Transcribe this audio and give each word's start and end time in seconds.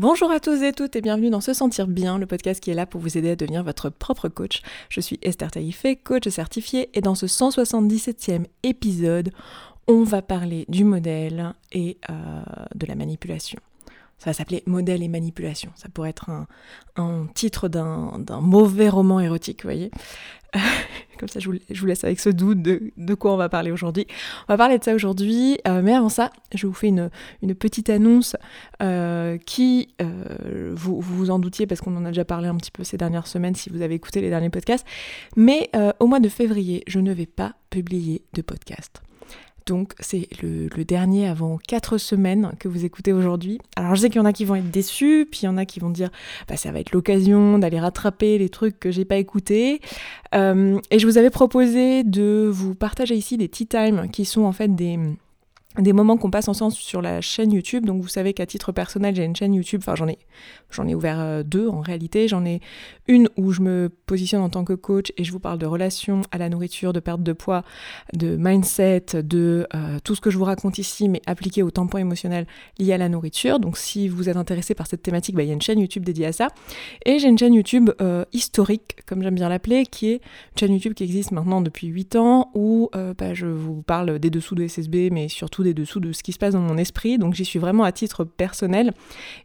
Bonjour 0.00 0.30
à 0.30 0.40
tous 0.40 0.62
et 0.62 0.72
toutes 0.72 0.96
et 0.96 1.02
bienvenue 1.02 1.28
dans 1.28 1.42
Se 1.42 1.52
Sentir 1.52 1.86
Bien, 1.86 2.16
le 2.16 2.24
podcast 2.24 2.58
qui 2.58 2.70
est 2.70 2.74
là 2.74 2.86
pour 2.86 3.02
vous 3.02 3.18
aider 3.18 3.32
à 3.32 3.36
devenir 3.36 3.62
votre 3.62 3.90
propre 3.90 4.30
coach. 4.30 4.62
Je 4.88 4.98
suis 4.98 5.18
Esther 5.20 5.50
Taïfé, 5.50 5.96
coach 5.96 6.26
certifié, 6.26 6.88
et 6.94 7.02
dans 7.02 7.14
ce 7.14 7.26
177e 7.26 8.46
épisode, 8.62 9.30
on 9.88 10.02
va 10.02 10.22
parler 10.22 10.64
du 10.70 10.84
modèle 10.84 11.52
et 11.70 11.98
euh, 12.08 12.14
de 12.74 12.86
la 12.86 12.94
manipulation. 12.94 13.60
Ça 14.20 14.30
va 14.30 14.34
s'appeler 14.34 14.62
Modèle 14.66 15.02
et 15.02 15.08
manipulation. 15.08 15.72
Ça 15.76 15.88
pourrait 15.88 16.10
être 16.10 16.30
un, 16.96 17.26
titre 17.34 17.68
d'un 17.68 18.40
mauvais 18.40 18.90
roman 18.90 19.18
érotique, 19.18 19.62
vous 19.62 19.68
voyez. 19.68 19.90
Comme 21.18 21.28
ça, 21.28 21.40
je 21.40 21.48
vous, 21.48 21.86
laisse 21.86 22.04
avec 22.04 22.20
ce 22.20 22.28
doute 22.28 22.60
de, 22.60 23.14
quoi 23.14 23.32
on 23.32 23.36
va 23.36 23.48
parler 23.48 23.70
aujourd'hui. 23.70 24.06
On 24.48 24.52
va 24.52 24.58
parler 24.58 24.78
de 24.78 24.84
ça 24.84 24.94
aujourd'hui, 24.94 25.58
euh, 25.66 25.80
mais 25.82 25.94
avant 25.94 26.10
ça, 26.10 26.30
je 26.54 26.66
vous 26.66 26.74
fais 26.74 26.88
une, 26.88 27.10
petite 27.54 27.88
annonce 27.88 28.36
euh, 28.82 29.38
qui, 29.38 29.94
euh, 30.02 30.72
vous, 30.74 31.00
vous 31.00 31.30
en 31.30 31.38
doutiez 31.38 31.66
parce 31.66 31.80
qu'on 31.80 31.96
en 31.96 32.04
a 32.04 32.08
déjà 32.08 32.26
parlé 32.26 32.48
un 32.48 32.56
petit 32.56 32.70
peu 32.70 32.84
ces 32.84 32.98
dernières 32.98 33.26
semaines 33.26 33.54
si 33.54 33.70
vous 33.70 33.80
avez 33.80 33.94
écouté 33.94 34.20
les 34.20 34.28
derniers 34.28 34.50
podcasts, 34.50 34.86
mais 35.36 35.70
au 35.98 36.06
mois 36.06 36.20
de 36.20 36.28
février, 36.28 36.84
je 36.86 37.00
ne 37.00 37.12
vais 37.12 37.26
pas 37.26 37.54
publier 37.70 38.22
de 38.34 38.42
podcast. 38.42 39.02
Donc 39.66 39.94
c'est 40.00 40.28
le, 40.42 40.68
dernier 40.84 41.28
avant 41.28 41.58
quatre 41.58 41.98
semaines 41.98 42.52
que 42.58 42.68
vous 42.68 42.84
écoutez 42.84 43.12
aujourd'hui. 43.12 43.60
Alors 43.76 43.94
je 43.94 44.00
sais 44.00 44.08
qu'il 44.08 44.18
y 44.18 44.22
en 44.22 44.26
a 44.26 44.32
qui 44.32 44.44
vont 44.44 44.56
être 44.56 44.70
déçus, 44.70 45.28
puis 45.30 45.40
il 45.42 45.44
y 45.44 45.48
en 45.48 45.56
a 45.56 45.64
qui 45.64 45.78
vont 45.78 45.90
dire 45.90 46.10
bah, 46.48 46.56
ça 46.56 46.72
va 46.72 46.80
être 46.80 46.92
l'occasion 46.92 47.58
d'aller 47.58 47.78
rattraper 47.78 48.38
les 48.38 48.48
trucs 48.48 48.80
que 48.80 48.90
j'ai 48.90 49.04
pas 49.04 49.16
écoutés. 49.16 49.80
Euh, 50.34 50.78
et 50.90 50.98
je 50.98 51.06
vous 51.06 51.18
avais 51.18 51.30
proposé 51.30 52.02
de 52.04 52.48
vous 52.50 52.74
partager 52.74 53.14
ici 53.14 53.36
des 53.36 53.48
tea 53.48 53.66
time 53.66 54.08
qui 54.10 54.24
sont 54.24 54.42
en 54.42 54.52
fait 54.52 54.74
des 54.74 54.98
des 55.78 55.92
moments 55.92 56.16
qu'on 56.16 56.30
passe 56.30 56.48
ensemble 56.48 56.72
sur 56.72 57.00
la 57.00 57.20
chaîne 57.20 57.52
YouTube. 57.52 57.86
Donc 57.86 58.02
vous 58.02 58.08
savez 58.08 58.34
qu'à 58.34 58.44
titre 58.44 58.72
personnel, 58.72 59.14
j'ai 59.14 59.24
une 59.24 59.36
chaîne 59.36 59.54
YouTube, 59.54 59.80
enfin 59.82 59.94
j'en 59.94 60.08
ai 60.08 60.18
j'en 60.70 60.86
ai 60.88 60.96
ouvert 60.96 61.20
euh, 61.20 61.42
deux 61.44 61.68
en 61.68 61.80
réalité. 61.80 62.26
J'en 62.26 62.44
ai 62.44 62.60
une 63.06 63.28
où 63.36 63.52
je 63.52 63.60
me 63.60 63.88
positionne 64.06 64.42
en 64.42 64.48
tant 64.48 64.64
que 64.64 64.72
coach 64.72 65.12
et 65.16 65.22
je 65.22 65.30
vous 65.30 65.38
parle 65.38 65.58
de 65.58 65.66
relations 65.66 66.22
à 66.32 66.38
la 66.38 66.48
nourriture, 66.48 66.92
de 66.92 66.98
perte 66.98 67.22
de 67.22 67.32
poids, 67.32 67.62
de 68.14 68.36
mindset, 68.36 69.22
de 69.22 69.68
euh, 69.74 69.98
tout 70.02 70.16
ce 70.16 70.20
que 70.20 70.30
je 70.30 70.38
vous 70.38 70.44
raconte 70.44 70.78
ici, 70.78 71.08
mais 71.08 71.22
appliqué 71.26 71.62
au 71.62 71.70
tampon 71.70 71.98
émotionnel 71.98 72.46
lié 72.80 72.94
à 72.94 72.98
la 72.98 73.08
nourriture. 73.08 73.60
Donc 73.60 73.78
si 73.78 74.08
vous 74.08 74.28
êtes 74.28 74.36
intéressé 74.36 74.74
par 74.74 74.88
cette 74.88 75.02
thématique, 75.02 75.36
bah, 75.36 75.44
il 75.44 75.48
y 75.48 75.50
a 75.50 75.54
une 75.54 75.62
chaîne 75.62 75.78
YouTube 75.78 76.04
dédiée 76.04 76.26
à 76.26 76.32
ça. 76.32 76.48
Et 77.06 77.20
j'ai 77.20 77.28
une 77.28 77.38
chaîne 77.38 77.54
YouTube 77.54 77.90
euh, 78.00 78.24
historique, 78.32 78.96
comme 79.06 79.22
j'aime 79.22 79.36
bien 79.36 79.48
l'appeler, 79.48 79.86
qui 79.86 80.08
est 80.08 80.14
une 80.16 80.58
chaîne 80.58 80.72
YouTube 80.72 80.94
qui 80.94 81.04
existe 81.04 81.30
maintenant 81.30 81.60
depuis 81.60 81.86
8 81.86 82.16
ans, 82.16 82.50
où 82.54 82.90
bah, 82.92 83.34
je 83.34 83.46
vous 83.46 83.82
parle 83.82 84.18
des 84.18 84.30
dessous 84.30 84.54
de 84.54 84.66
SSB, 84.66 85.10
mais 85.12 85.28
surtout 85.28 85.59
des 85.62 85.74
dessous 85.74 86.00
de 86.00 86.12
ce 86.12 86.22
qui 86.22 86.32
se 86.32 86.38
passe 86.38 86.54
dans 86.54 86.60
mon 86.60 86.76
esprit, 86.76 87.18
donc 87.18 87.34
j'y 87.34 87.44
suis 87.44 87.58
vraiment 87.58 87.84
à 87.84 87.92
titre 87.92 88.24
personnel. 88.24 88.92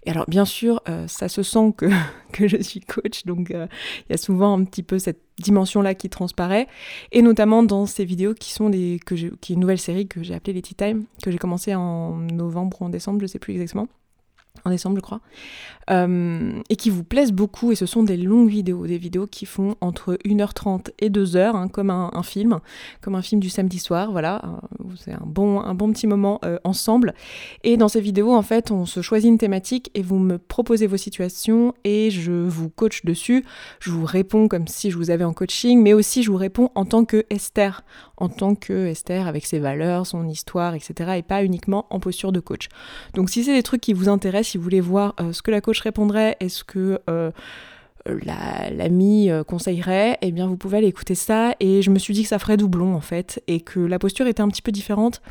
Et 0.05 0.11
alors 0.11 0.25
bien 0.27 0.45
sûr, 0.45 0.81
euh, 0.89 1.07
ça 1.07 1.29
se 1.29 1.43
sent 1.43 1.73
que, 1.77 1.87
que 2.31 2.47
je 2.47 2.61
suis 2.61 2.79
coach, 2.79 3.25
donc 3.25 3.51
euh, 3.51 3.67
il 4.07 4.11
y 4.11 4.15
a 4.15 4.17
souvent 4.17 4.57
un 4.57 4.63
petit 4.63 4.83
peu 4.83 4.99
cette 4.99 5.21
dimension-là 5.39 5.95
qui 5.95 6.09
transparaît, 6.09 6.67
et 7.11 7.21
notamment 7.21 7.63
dans 7.63 7.85
ces 7.85 8.05
vidéos 8.05 8.33
qui 8.33 8.51
sont 8.51 8.69
des, 8.69 8.99
que 9.05 9.15
qui 9.15 9.53
est 9.53 9.55
une 9.55 9.59
nouvelle 9.59 9.79
série 9.79 10.07
que 10.07 10.23
j'ai 10.23 10.33
appelée 10.33 10.53
les 10.53 10.61
Tea 10.61 10.75
Time, 10.75 11.05
que 11.23 11.31
j'ai 11.31 11.37
commencé 11.37 11.75
en 11.75 12.15
novembre 12.15 12.81
ou 12.81 12.85
en 12.85 12.89
décembre, 12.89 13.19
je 13.21 13.27
sais 13.27 13.39
plus 13.39 13.53
exactement 13.53 13.87
en 14.65 14.71
décembre 14.71 14.97
je 14.97 15.01
crois, 15.01 15.21
euh, 15.91 16.59
et 16.69 16.75
qui 16.75 16.89
vous 16.89 17.03
plaisent 17.03 17.31
beaucoup, 17.31 17.71
et 17.71 17.75
ce 17.75 17.85
sont 17.85 18.03
des 18.03 18.17
longues 18.17 18.49
vidéos, 18.49 18.87
des 18.87 18.97
vidéos 18.97 19.27
qui 19.27 19.45
font 19.45 19.75
entre 19.81 20.17
1h30 20.25 20.89
et 20.99 21.09
2h, 21.09 21.55
hein, 21.55 21.67
comme 21.67 21.91
un, 21.91 22.23
film, 22.23 22.59
comme 23.01 23.15
un 23.15 23.21
film 23.21 23.39
du 23.39 23.49
samedi 23.49 23.77
soir, 23.77 24.11
voilà, 24.11 24.41
euh, 24.43 24.83
c'est 24.97 25.13
un 25.13 25.23
bon, 25.25 25.61
un 25.61 25.75
bon 25.75 25.91
petit 25.93 26.07
moment 26.07 26.39
euh, 26.43 26.57
ensemble. 26.63 27.13
Et 27.63 27.77
dans 27.77 27.87
ces 27.87 28.01
vidéos, 28.01 28.33
en 28.33 28.41
fait, 28.41 28.71
on 28.71 28.85
se 28.85 29.01
choisit 29.01 29.29
une 29.29 29.37
thématique 29.37 29.91
et 29.93 30.01
vous 30.01 30.17
me 30.17 30.39
proposez 30.39 30.87
vos 30.87 30.97
situations 30.97 31.75
et 31.83 32.09
je 32.09 32.31
vous 32.31 32.69
coach 32.69 33.05
dessus, 33.05 33.45
je 33.79 33.91
vous 33.91 34.05
réponds 34.05 34.47
comme 34.47 34.67
si 34.67 34.89
je 34.89 34.97
vous 34.97 35.11
avais 35.11 35.23
en 35.23 35.33
coaching, 35.33 35.81
mais 35.81 35.93
aussi 35.93 36.23
je 36.23 36.31
vous 36.31 36.37
réponds 36.37 36.71
en 36.73 36.85
tant 36.85 37.05
que 37.05 37.25
Esther, 37.29 37.83
en 38.17 38.29
tant 38.29 38.55
que 38.55 38.87
Esther 38.87 39.27
avec 39.27 39.45
ses 39.45 39.59
valeurs, 39.59 40.07
son 40.07 40.27
histoire, 40.27 40.73
etc. 40.73 41.11
et 41.17 41.21
pas 41.21 41.43
uniquement 41.43 41.85
en 41.91 41.99
posture 41.99 42.31
de 42.31 42.39
coach. 42.39 42.69
Donc 43.13 43.29
si 43.29 43.43
c'est 43.43 43.53
des 43.53 43.63
trucs 43.63 43.81
qui 43.81 43.93
vous 43.93 44.09
intéressent, 44.09 44.54
si 44.55 44.57
vous 44.57 44.63
voulez 44.63 44.79
voir 44.79 45.15
euh, 45.19 45.33
ce 45.33 45.41
que 45.41 45.51
la 45.51 45.59
coach 45.59 45.81
répondrait, 45.81 46.37
est-ce 46.39 46.63
que 46.63 47.01
euh, 47.09 47.29
l'ami 48.07 49.29
euh, 49.29 49.43
conseillerait, 49.43 50.17
eh 50.21 50.31
bien 50.31 50.47
vous 50.47 50.55
pouvez 50.55 50.77
aller 50.77 50.87
écouter 50.87 51.13
ça. 51.13 51.55
Et 51.59 51.81
je 51.81 51.91
me 51.91 51.99
suis 51.99 52.13
dit 52.13 52.23
que 52.23 52.29
ça 52.29 52.39
ferait 52.39 52.55
doublon 52.55 52.95
en 52.95 53.01
fait 53.01 53.43
et 53.47 53.59
que 53.59 53.81
la 53.81 53.99
posture 53.99 54.27
était 54.27 54.39
un 54.39 54.47
petit 54.47 54.61
peu 54.61 54.71
différente 54.71 55.21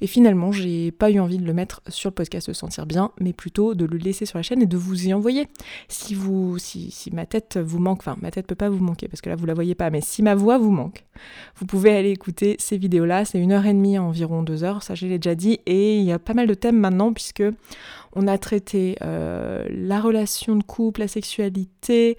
et 0.00 0.06
finalement, 0.06 0.52
j'ai 0.52 0.92
pas 0.92 1.10
eu 1.10 1.18
envie 1.18 1.38
de 1.38 1.44
le 1.44 1.52
mettre 1.52 1.82
sur 1.88 2.10
le 2.10 2.14
podcast 2.14 2.46
Se 2.46 2.52
Sentir 2.52 2.86
Bien, 2.86 3.10
mais 3.20 3.32
plutôt 3.32 3.74
de 3.74 3.84
le 3.84 3.96
laisser 3.96 4.26
sur 4.26 4.38
la 4.38 4.42
chaîne 4.42 4.62
et 4.62 4.66
de 4.66 4.76
vous 4.76 5.08
y 5.08 5.14
envoyer. 5.14 5.48
Si 5.88 6.14
vous, 6.14 6.58
si, 6.58 6.90
si 6.90 7.12
ma 7.14 7.26
tête 7.26 7.58
vous 7.58 7.78
manque, 7.78 7.98
enfin 8.00 8.16
ma 8.20 8.30
tête 8.30 8.46
peut 8.46 8.54
pas 8.54 8.68
vous 8.68 8.82
manquer 8.82 9.08
parce 9.08 9.20
que 9.20 9.28
là 9.28 9.36
vous 9.36 9.46
la 9.46 9.54
voyez 9.54 9.74
pas, 9.74 9.90
mais 9.90 10.00
si 10.00 10.22
ma 10.22 10.34
voix 10.34 10.58
vous 10.58 10.70
manque, 10.70 11.04
vous 11.56 11.66
pouvez 11.66 11.96
aller 11.96 12.10
écouter 12.10 12.56
ces 12.58 12.76
vidéos-là. 12.76 13.24
C'est 13.24 13.38
une 13.38 13.52
heure 13.52 13.66
et 13.66 13.74
demie, 13.74 13.98
environ 13.98 14.42
deux 14.42 14.64
heures, 14.64 14.82
ça 14.82 14.94
je 14.94 15.06
l'ai 15.06 15.18
déjà 15.18 15.34
dit, 15.34 15.60
et 15.66 15.98
il 15.98 16.04
y 16.04 16.12
a 16.12 16.18
pas 16.18 16.34
mal 16.34 16.46
de 16.46 16.54
thèmes 16.54 16.78
maintenant 16.78 17.12
puisque 17.12 17.42
on 18.14 18.26
a 18.26 18.38
traité 18.38 18.96
euh, 19.02 19.64
la 19.70 20.00
relation 20.00 20.56
de 20.56 20.62
couple, 20.62 21.00
la 21.00 21.08
sexualité, 21.08 22.18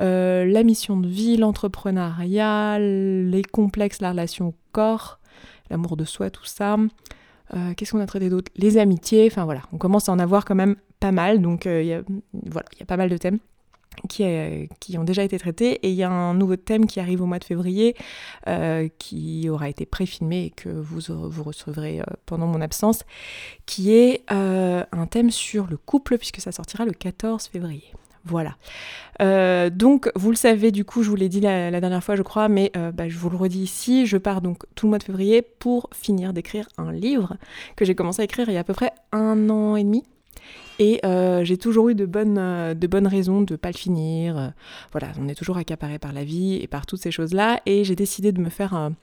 euh, 0.00 0.44
la 0.44 0.62
mission 0.62 0.96
de 0.96 1.08
vie, 1.08 1.36
l'entrepreneuriat, 1.36 2.78
les 2.78 3.42
complexes, 3.42 4.00
la 4.00 4.10
relation 4.10 4.48
au 4.48 4.54
corps, 4.72 5.18
l'amour 5.70 5.96
de 5.96 6.04
soi, 6.04 6.30
tout 6.30 6.44
ça. 6.44 6.76
Euh, 7.54 7.74
qu'est-ce 7.76 7.92
qu'on 7.92 8.00
a 8.00 8.06
traité 8.06 8.28
d'autre? 8.28 8.50
Les 8.56 8.78
amitiés, 8.78 9.26
enfin 9.30 9.44
voilà, 9.44 9.62
on 9.72 9.78
commence 9.78 10.08
à 10.08 10.12
en 10.12 10.18
avoir 10.18 10.44
quand 10.44 10.54
même 10.54 10.76
pas 11.00 11.12
mal, 11.12 11.40
donc 11.40 11.66
euh, 11.66 11.82
il 11.82 11.88
y 11.88 11.92
a, 11.92 12.02
voilà, 12.32 12.66
il 12.74 12.80
y 12.80 12.82
a 12.82 12.86
pas 12.86 12.96
mal 12.96 13.08
de 13.08 13.16
thèmes. 13.16 13.38
Qui, 14.08 14.24
qui, 14.78 14.96
ont 14.96 15.04
déjà 15.04 15.24
été 15.24 15.38
traités 15.38 15.72
et 15.82 15.90
il 15.90 15.96
y 15.96 16.04
a 16.04 16.10
un 16.10 16.32
nouveau 16.32 16.56
thème 16.56 16.86
qui 16.86 17.00
arrive 17.00 17.20
au 17.20 17.26
mois 17.26 17.40
de 17.40 17.44
février 17.44 17.96
euh, 18.46 18.88
qui 18.98 19.50
aura 19.50 19.68
été 19.68 19.84
préfilmé 19.84 20.44
et 20.44 20.50
que 20.50 20.68
vous, 20.70 21.00
vous 21.28 21.42
recevrez 21.42 22.00
pendant 22.24 22.46
mon 22.46 22.62
absence 22.62 23.02
qui 23.66 23.92
est 23.92 24.22
un 24.30 25.06
thème 25.10 25.30
sur 25.30 25.66
le 25.66 25.76
couple 25.76 26.16
puisque 26.16 26.40
ça 26.40 26.52
sortira 26.52 26.86
le 26.86 26.92
14 26.92 27.48
février. 27.48 27.92
Voilà. 28.24 28.56
Euh, 29.20 29.70
donc, 29.70 30.10
vous 30.14 30.30
le 30.30 30.36
savez, 30.36 30.70
du 30.70 30.84
coup, 30.84 31.02
je 31.02 31.10
vous 31.10 31.16
l'ai 31.16 31.28
dit 31.28 31.40
la, 31.40 31.80
dernière 31.80 32.02
fois, 32.02 32.16
je 32.16 32.22
crois, 32.22 32.48
mais 32.48 32.70
euh, 32.76 32.92
bah, 32.92 33.08
je 33.08 33.18
vous 33.18 33.30
le 33.30 33.36
redis 33.36 33.62
ici. 33.62 34.06
Je 34.06 34.16
pars 34.16 34.40
donc 34.40 34.64
tout 34.74 34.86
le 34.86 34.90
mois 34.90 34.98
de 34.98 35.04
février 35.04 35.42
pour 35.42 35.88
finir 35.92 36.32
d'écrire 36.32 36.68
un 36.78 36.92
livre 36.92 37.36
que 37.76 37.84
j'ai 37.84 37.94
commencé 37.94 38.22
à 38.22 38.24
écrire 38.24 38.48
il 38.48 38.54
y 38.54 38.56
a 38.56 38.60
à 38.60 38.64
peu 38.64 38.74
près 38.74 38.92
un 39.12 39.50
an 39.50 39.76
et 39.76 39.84
demi. 39.84 40.04
Et 40.78 41.00
euh, 41.04 41.44
j'ai 41.44 41.58
toujours 41.58 41.90
eu 41.90 41.94
de 41.94 42.06
bonnes, 42.06 42.74
de 42.74 42.86
bonnes 42.86 43.06
raisons 43.06 43.42
de 43.42 43.52
ne 43.52 43.56
pas 43.56 43.70
le 43.70 43.76
finir. 43.76 44.52
voilà, 44.92 45.08
on 45.20 45.28
est 45.28 45.34
toujours 45.34 45.58
accaparé 45.58 45.98
par 45.98 46.14
la 46.14 46.24
vie 46.24 46.54
et 46.54 46.66
par 46.66 46.86
toutes 46.86 47.02
ces 47.02 47.10
choses-là. 47.10 47.60
Et 47.66 47.84
j'ai 47.84 47.96
décidé 47.96 48.32
de 48.32 48.40
me 48.40 48.48
faire 48.48 48.74
un 48.74 48.94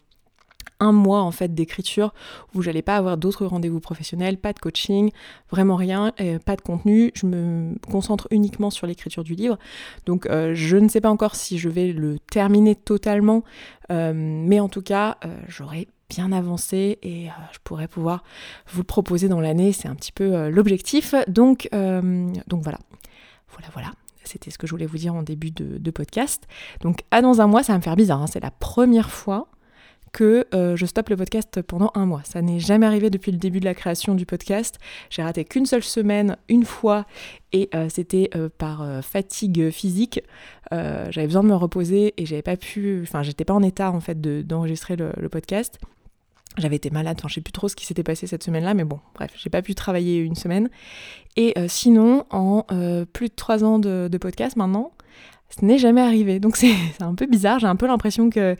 un 0.80 0.92
mois 0.92 1.22
en 1.22 1.32
fait 1.32 1.54
d'écriture 1.54 2.14
où 2.54 2.62
j'allais 2.62 2.82
pas 2.82 2.98
avoir 2.98 3.18
d'autres 3.18 3.46
rendez-vous 3.46 3.80
professionnels, 3.80 4.38
pas 4.38 4.54
de 4.54 4.60
coaching, 4.60 5.12
vraiment 5.50 5.76
rien, 5.76 6.14
pas 6.46 6.56
de 6.56 6.62
contenu. 6.62 7.12
Je 7.16 7.26
me 7.26 7.76
concentre 7.90 8.28
uniquement 8.32 8.70
sur 8.70 8.88
l'écriture 8.88 9.24
du 9.24 9.36
livre. 9.36 9.58
Donc 10.06 10.26
euh, 10.28 10.54
je 10.54 10.78
ne 10.78 10.88
sais 10.88 11.02
pas 11.02 11.10
encore 11.10 11.36
si 11.36 11.58
je 11.58 11.70
vais 11.70 11.92
le 11.92 12.20
terminer 12.20 12.76
totalement, 12.76 13.44
euh, 13.92 14.14
mais 14.16 14.60
en 14.60 14.70
tout 14.70 14.82
cas 14.82 15.18
euh, 15.26 15.36
j'aurai 15.48 15.88
bien 16.10 16.32
avancé 16.32 17.00
et 17.04 17.28
je 17.52 17.58
pourrais 17.66 17.90
pouvoir 17.90 18.24
vous 18.72 18.86
proposer 18.86 19.28
dans 19.28 19.42
l'année. 19.42 19.74
C'est 19.74 19.90
un 19.90 19.96
petit 19.96 20.14
peu 20.14 20.48
l'objectif. 20.48 21.14
Donc 21.28 21.70
donc 21.72 22.64
voilà, 22.64 22.80
voilà 23.50 23.68
voilà. 23.74 23.92
C'était 24.24 24.52
ce 24.52 24.58
que 24.58 24.68
je 24.68 24.72
voulais 24.72 24.86
vous 24.86 24.98
dire 24.98 25.16
en 25.16 25.24
début 25.24 25.52
de, 25.52 25.92
podcast. 25.92 26.48
Donc, 26.82 27.04
à 27.12 27.22
dans 27.22 27.40
un 27.40 27.48
mois, 27.48 27.64
ça 27.64 27.72
va 27.74 27.78
me 27.78 27.84
faire 27.84 27.96
bizarre. 27.96 28.22
Hein. 28.22 28.28
C'est 28.28 28.42
la 28.42 28.52
première 28.52 29.10
fois 29.10 29.48
que 30.14 30.46
euh, 30.54 30.76
je 30.76 30.86
stoppe 30.86 31.10
le 31.10 31.18
podcast 31.18 31.62
pendant 31.62 31.92
un 31.96 32.06
mois. 32.06 32.22
Ça 32.24 32.42
n'est 32.42 32.60
jamais 32.60 32.86
arrivé 32.86 33.10
depuis 33.10 33.32
le 33.32 33.38
début 33.38 33.60
de 33.60 33.66
la 33.66 33.74
création 33.74 34.16
du 34.16 34.26
podcast. 34.26 34.78
J'ai 35.10 35.24
raté 35.24 35.46
qu'une 35.46 35.66
seule 35.66 35.84
semaine, 35.84 36.38
une 36.50 36.66
fois, 36.66 37.06
et 37.54 37.70
euh, 37.76 37.88
c'était 37.90 38.30
euh, 38.36 38.50
par 38.58 38.86
fatigue 39.04 39.70
physique. 39.70 40.22
j'avais 40.72 41.28
besoin 41.28 41.44
de 41.44 41.50
me 41.50 41.56
reposer 41.56 42.14
et 42.18 42.26
j'avais 42.26 42.42
pas 42.42 42.58
pu, 42.58 43.02
enfin 43.04 43.24
j'étais 43.24 43.46
pas 43.46 43.54
en 43.54 43.64
état 43.64 43.92
en 43.92 44.00
fait 44.00 44.20
d'enregistrer 44.46 44.96
le, 44.96 45.12
le, 45.18 45.30
podcast. 45.30 45.80
J'avais 46.58 46.76
été 46.76 46.90
malade, 46.90 47.18
enfin 47.20 47.28
je 47.28 47.36
sais 47.36 47.42
plus 47.42 47.52
trop 47.52 47.68
ce 47.68 47.76
qui 47.76 47.86
s'était 47.86 48.04
passé 48.04 48.28
cette 48.28 48.44
semaine-là, 48.44 48.74
mais 48.74 48.84
bon, 48.84 49.00
bref, 49.16 49.32
j'ai 49.36 49.50
pas 49.50 49.62
pu 49.62 49.76
travailler 49.76 50.18
une 50.18 50.36
semaine. 50.36 50.70
Et 51.36 51.54
sinon, 51.68 52.26
en 52.32 52.64
plus 53.14 53.30
de 53.30 53.36
trois 53.36 53.64
ans 53.64 53.78
de, 53.78 54.08
de 54.12 54.18
podcast 54.18 54.56
maintenant, 54.56 54.92
Ce 55.50 55.64
n'est 55.64 55.78
jamais 55.78 56.02
arrivé. 56.02 56.40
Donc 56.40 56.58
c'est 56.58 56.74
un 57.00 57.16
peu 57.16 57.26
bizarre. 57.26 57.60
J'ai 57.60 57.68
un 57.68 57.76
peu 57.76 57.88
l'impression 57.88 58.30
que, 58.30 58.58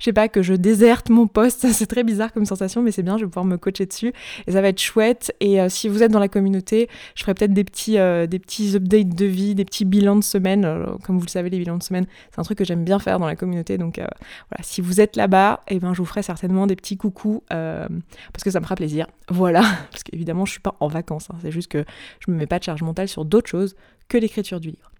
je 0.00 0.06
sais 0.06 0.12
pas, 0.12 0.28
que 0.28 0.42
je 0.42 0.54
déserte 0.54 1.10
mon 1.10 1.26
poste. 1.26 1.66
C'est 1.72 1.86
très 1.86 2.02
bizarre 2.02 2.32
comme 2.32 2.46
sensation, 2.46 2.82
mais 2.82 2.90
c'est 2.90 3.02
bien. 3.02 3.18
Je 3.18 3.24
vais 3.24 3.28
pouvoir 3.28 3.44
me 3.44 3.56
coacher 3.56 3.86
dessus 3.86 4.12
et 4.46 4.52
ça 4.52 4.60
va 4.60 4.68
être 4.68 4.80
chouette. 4.80 5.34
Et 5.40 5.60
euh, 5.60 5.68
si 5.68 5.88
vous 5.88 6.02
êtes 6.02 6.10
dans 6.10 6.18
la 6.18 6.28
communauté, 6.28 6.88
je 7.14 7.22
ferai 7.22 7.34
peut-être 7.34 7.52
des 7.52 7.64
petits, 7.64 7.98
euh, 7.98 8.24
updates 8.24 9.14
de 9.14 9.26
vie, 9.26 9.54
des 9.54 9.64
petits 9.64 9.84
bilans 9.84 10.16
de 10.16 10.24
semaine. 10.24 10.64
Euh, 10.64 10.86
comme 11.04 11.18
vous 11.18 11.26
le 11.26 11.30
savez, 11.30 11.50
les 11.50 11.58
bilans 11.58 11.76
de 11.76 11.82
semaine, 11.82 12.06
c'est 12.30 12.40
un 12.40 12.42
truc 12.42 12.58
que 12.58 12.64
j'aime 12.64 12.84
bien 12.84 12.98
faire 12.98 13.18
dans 13.18 13.26
la 13.26 13.36
communauté. 13.36 13.76
Donc 13.76 13.96
voilà, 13.96 14.62
si 14.62 14.80
vous 14.80 15.00
êtes 15.00 15.16
là-bas, 15.16 15.60
et 15.68 15.76
eh 15.76 15.78
ben 15.78 15.92
je 15.92 15.98
vous 15.98 16.06
ferai 16.06 16.22
certainement 16.22 16.66
des 16.66 16.76
petits 16.76 16.96
coucous 16.96 17.42
parce 17.48 18.42
que 18.42 18.50
ça 18.50 18.58
me 18.58 18.64
fera 18.64 18.74
plaisir. 18.74 19.06
Voilà, 19.32 19.62
parce 19.92 20.02
qu'évidemment, 20.02 20.44
je 20.44 20.50
suis 20.50 20.60
pas 20.60 20.74
en 20.80 20.88
vacances. 20.88 21.28
Hein. 21.30 21.36
C'est 21.40 21.52
juste 21.52 21.70
que 21.70 21.84
je 22.18 22.32
me 22.32 22.36
mets 22.36 22.48
pas 22.48 22.58
de 22.58 22.64
charge 22.64 22.82
mentale 22.82 23.08
sur 23.08 23.24
d'autres 23.24 23.48
choses 23.48 23.76
que 24.08 24.18
l'écriture 24.18 24.58
du 24.58 24.70
livre. 24.70 24.90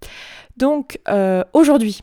Donc 0.57 1.01
aujourd'hui, 1.53 2.01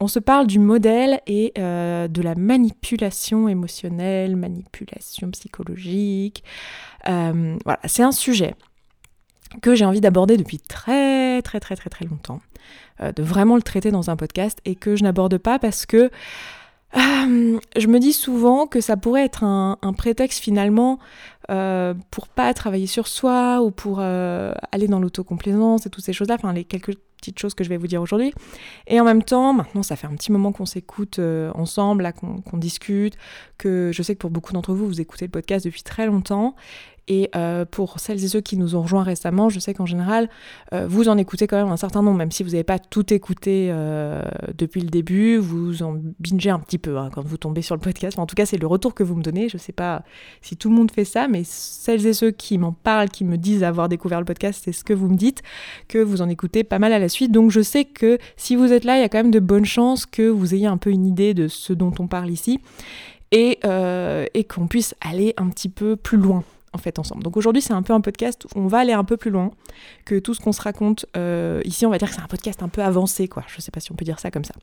on 0.00 0.08
se 0.08 0.18
parle 0.18 0.46
du 0.46 0.58
modèle 0.58 1.20
et 1.26 1.52
euh, 1.58 2.08
de 2.08 2.22
la 2.22 2.34
manipulation 2.34 3.48
émotionnelle, 3.48 4.36
manipulation 4.36 5.30
psychologique. 5.30 6.44
Euh, 7.08 7.56
voilà, 7.64 7.80
c'est 7.84 8.02
un 8.02 8.12
sujet 8.12 8.54
que 9.62 9.74
j'ai 9.74 9.84
envie 9.84 10.00
d'aborder 10.00 10.36
depuis 10.36 10.58
très 10.58 11.40
très 11.42 11.60
très 11.60 11.76
très 11.76 11.88
très 11.88 12.04
longtemps, 12.06 12.40
de 13.00 13.22
vraiment 13.22 13.54
le 13.54 13.62
traiter 13.62 13.92
dans 13.92 14.10
un 14.10 14.16
podcast 14.16 14.58
et 14.64 14.74
que 14.74 14.96
je 14.96 15.04
n'aborde 15.04 15.38
pas 15.38 15.60
parce 15.60 15.86
que 15.86 16.10
je 16.94 17.86
me 17.86 17.98
dis 17.98 18.12
souvent 18.12 18.66
que 18.66 18.80
ça 18.80 18.96
pourrait 18.96 19.24
être 19.24 19.42
un, 19.42 19.76
prétexte 19.96 20.40
finalement 20.40 20.98
pour 21.48 22.28
pas 22.28 22.54
travailler 22.54 22.86
sur 22.86 23.06
soi 23.06 23.62
ou 23.62 23.70
pour 23.70 24.00
aller 24.00 24.88
dans 24.88 25.00
l'autocomplaisance 25.00 25.86
et 25.86 25.90
toutes 25.90 26.04
ces 26.04 26.12
choses-là, 26.12 26.36
enfin 26.36 26.52
les 26.52 26.64
quelques 26.64 26.94
petites 27.24 27.38
choses 27.38 27.54
que 27.54 27.64
je 27.64 27.70
vais 27.70 27.78
vous 27.78 27.86
dire 27.86 28.02
aujourd'hui. 28.02 28.32
Et 28.86 29.00
en 29.00 29.04
même 29.04 29.22
temps, 29.22 29.54
maintenant, 29.54 29.82
ça 29.82 29.96
fait 29.96 30.06
un 30.06 30.14
petit 30.14 30.30
moment 30.30 30.52
qu'on 30.52 30.66
s'écoute 30.66 31.18
euh, 31.18 31.50
ensemble, 31.54 32.12
qu'on 32.12 32.58
discute, 32.58 33.16
que 33.56 33.90
je 33.94 34.02
sais 34.02 34.14
que 34.14 34.20
pour 34.20 34.30
beaucoup 34.30 34.52
d'entre 34.52 34.74
vous, 34.74 34.86
vous 34.86 35.00
écoutez 35.00 35.24
le 35.24 35.30
podcast 35.30 35.64
depuis 35.64 35.82
très 35.82 36.06
longtemps. 36.06 36.54
Et 37.06 37.28
euh, 37.36 37.66
pour 37.66 38.00
celles 38.00 38.24
et 38.24 38.28
ceux 38.28 38.40
qui 38.40 38.56
nous 38.56 38.76
ont 38.76 38.82
rejoints 38.82 39.02
récemment, 39.02 39.50
je 39.50 39.58
sais 39.58 39.74
qu'en 39.74 39.84
général, 39.84 40.30
euh, 40.72 40.86
vous 40.88 41.08
en 41.10 41.18
écoutez 41.18 41.46
quand 41.46 41.56
même 41.56 41.70
un 41.70 41.76
certain 41.76 42.02
nombre, 42.02 42.16
même 42.16 42.30
si 42.30 42.42
vous 42.42 42.50
n'avez 42.50 42.64
pas 42.64 42.78
tout 42.78 43.12
écouté 43.12 43.68
euh, 43.70 44.22
depuis 44.56 44.80
le 44.80 44.88
début, 44.88 45.36
vous 45.36 45.82
en 45.82 45.96
bingez 46.18 46.48
un 46.48 46.58
petit 46.58 46.78
peu 46.78 46.96
hein, 46.96 47.10
quand 47.12 47.22
vous 47.22 47.36
tombez 47.36 47.60
sur 47.60 47.74
le 47.74 47.80
podcast. 47.80 48.18
en 48.18 48.24
tout 48.24 48.34
cas, 48.34 48.46
c'est 48.46 48.56
le 48.56 48.66
retour 48.66 48.94
que 48.94 49.02
vous 49.02 49.16
me 49.16 49.22
donnez. 49.22 49.50
Je 49.50 49.56
ne 49.56 49.60
sais 49.60 49.72
pas 49.72 50.02
si 50.40 50.56
tout 50.56 50.70
le 50.70 50.76
monde 50.76 50.90
fait 50.90 51.04
ça, 51.04 51.28
mais 51.28 51.42
celles 51.44 52.06
et 52.06 52.14
ceux 52.14 52.30
qui 52.30 52.56
m'en 52.56 52.72
parlent, 52.72 53.10
qui 53.10 53.24
me 53.24 53.36
disent 53.36 53.64
avoir 53.64 53.90
découvert 53.90 54.20
le 54.20 54.26
podcast, 54.26 54.62
c'est 54.64 54.72
ce 54.72 54.82
que 54.82 54.94
vous 54.94 55.08
me 55.08 55.16
dites, 55.16 55.42
que 55.88 55.98
vous 55.98 56.22
en 56.22 56.28
écoutez 56.30 56.64
pas 56.64 56.78
mal 56.78 56.94
à 56.94 56.98
la 56.98 57.10
suite. 57.10 57.32
Donc 57.32 57.50
je 57.50 57.60
sais 57.60 57.84
que 57.84 58.18
si 58.36 58.56
vous 58.56 58.72
êtes 58.72 58.84
là, 58.84 58.96
il 58.96 59.00
y 59.00 59.04
a 59.04 59.10
quand 59.10 59.18
même 59.18 59.30
de 59.30 59.40
bonnes 59.40 59.66
chances 59.66 60.06
que 60.06 60.26
vous 60.26 60.54
ayez 60.54 60.66
un 60.66 60.78
peu 60.78 60.90
une 60.90 61.04
idée 61.04 61.34
de 61.34 61.48
ce 61.48 61.74
dont 61.74 61.92
on 61.98 62.06
parle 62.06 62.30
ici. 62.30 62.60
Et, 63.32 63.58
et 64.34 64.44
qu'on 64.44 64.68
puisse 64.68 64.94
aller 65.00 65.34
un 65.36 65.48
petit 65.48 65.68
peu 65.68 65.96
plus 65.96 66.18
loin 66.18 66.44
en 66.74 66.78
fait 66.78 66.98
ensemble. 66.98 67.22
Donc 67.22 67.36
aujourd'hui 67.36 67.62
c'est 67.62 67.72
un 67.72 67.82
peu 67.82 67.92
un 67.92 68.00
podcast 68.00 68.44
où 68.54 68.60
on 68.60 68.66
va 68.66 68.78
aller 68.78 68.92
un 68.92 69.04
peu 69.04 69.16
plus 69.16 69.30
loin 69.30 69.50
que 70.04 70.18
tout 70.18 70.34
ce 70.34 70.40
qu'on 70.40 70.52
se 70.52 70.60
raconte. 70.60 71.06
Euh, 71.16 71.62
ici 71.64 71.86
on 71.86 71.90
va 71.90 71.98
dire 71.98 72.08
que 72.08 72.14
c'est 72.14 72.22
un 72.22 72.26
podcast 72.26 72.62
un 72.62 72.68
peu 72.68 72.82
avancé 72.82 73.28
quoi. 73.28 73.44
Je 73.46 73.60
sais 73.60 73.70
pas 73.70 73.80
si 73.80 73.92
on 73.92 73.94
peut 73.94 74.04
dire 74.04 74.20
ça 74.20 74.30
comme 74.30 74.44
ça. 74.44 74.54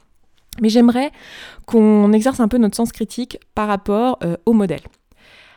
Mais 0.62 0.70
j'aimerais 0.70 1.12
qu'on 1.66 2.12
exerce 2.12 2.40
un 2.42 2.48
peu 2.48 2.58
notre 2.58 2.76
sens 2.76 2.92
critique 2.92 3.40
par 3.56 3.68
rapport 3.68 4.20
euh, 4.24 4.36
au 4.46 4.54
modèle. 4.54 4.82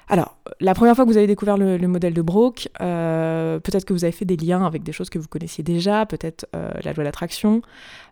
Alors, 0.09 0.37
la 0.61 0.75
première 0.75 0.95
fois 0.95 1.05
que 1.05 1.11
vous 1.11 1.17
avez 1.17 1.27
découvert 1.27 1.57
le, 1.57 1.79
modèle 1.89 2.13
de 2.13 2.23
Brock, 2.23 2.69
euh, 2.81 3.59
peut-être 3.61 3.87
que 3.87 3.93
vous 3.95 4.05
avez 4.05 4.13
fait 4.13 4.27
des 4.27 4.37
liens 4.37 4.65
avec 4.67 4.83
des 4.83 4.93
choses 4.93 5.09
que 5.09 5.19
vous 5.19 5.29
connaissiez 5.29 5.65
déjà, 5.65 6.05
peut-être 6.05 6.47
la 6.53 6.93
loi 6.93 7.05
d'attraction, 7.05 7.63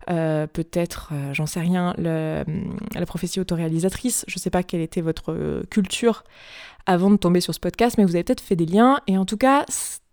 peut-être, 0.07 1.13
j'en 1.33 1.45
sais 1.45 1.61
rien, 1.61 1.95
la 1.99 3.07
prophétie 3.07 3.41
autoréalisatrice. 3.41 4.25
Je 4.27 4.37
ne 4.37 4.41
sais 4.41 4.51
pas 4.51 4.63
quelle 4.63 4.81
était 4.81 5.03
votre 5.03 5.63
culture 5.69 6.25
avant 6.87 7.11
de 7.11 7.17
tomber 7.17 7.41
sur 7.41 7.55
ce 7.55 7.61
podcast, 7.61 7.97
mais 7.99 8.05
vous 8.05 8.15
avez 8.15 8.25
peut-être 8.25 8.41
fait 8.41 8.57
des 8.57 8.67
liens. 8.67 9.01
Et 9.07 9.19
en 9.19 9.25
tout 9.25 9.37
cas, 9.37 9.65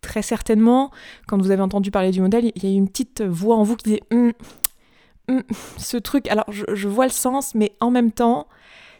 très 0.01 0.21
certainement, 0.21 0.91
quand 1.27 1.41
vous 1.41 1.51
avez 1.51 1.61
entendu 1.61 1.91
parler 1.91 2.11
du 2.11 2.21
modèle, 2.21 2.51
il 2.55 2.63
y 2.63 2.67
a 2.67 2.75
une 2.75 2.89
petite 2.89 3.21
voix 3.21 3.55
en 3.55 3.63
vous 3.63 3.75
qui 3.75 3.91
dit 3.91 3.99
hum, 4.11 4.33
hum, 5.29 5.43
ce 5.77 5.97
truc. 5.97 6.27
Alors, 6.27 6.45
je, 6.49 6.87
vois 6.87 7.05
le 7.05 7.11
sens, 7.11 7.55
mais 7.55 7.73
en 7.79 7.91
même 7.91 8.11
temps, 8.11 8.47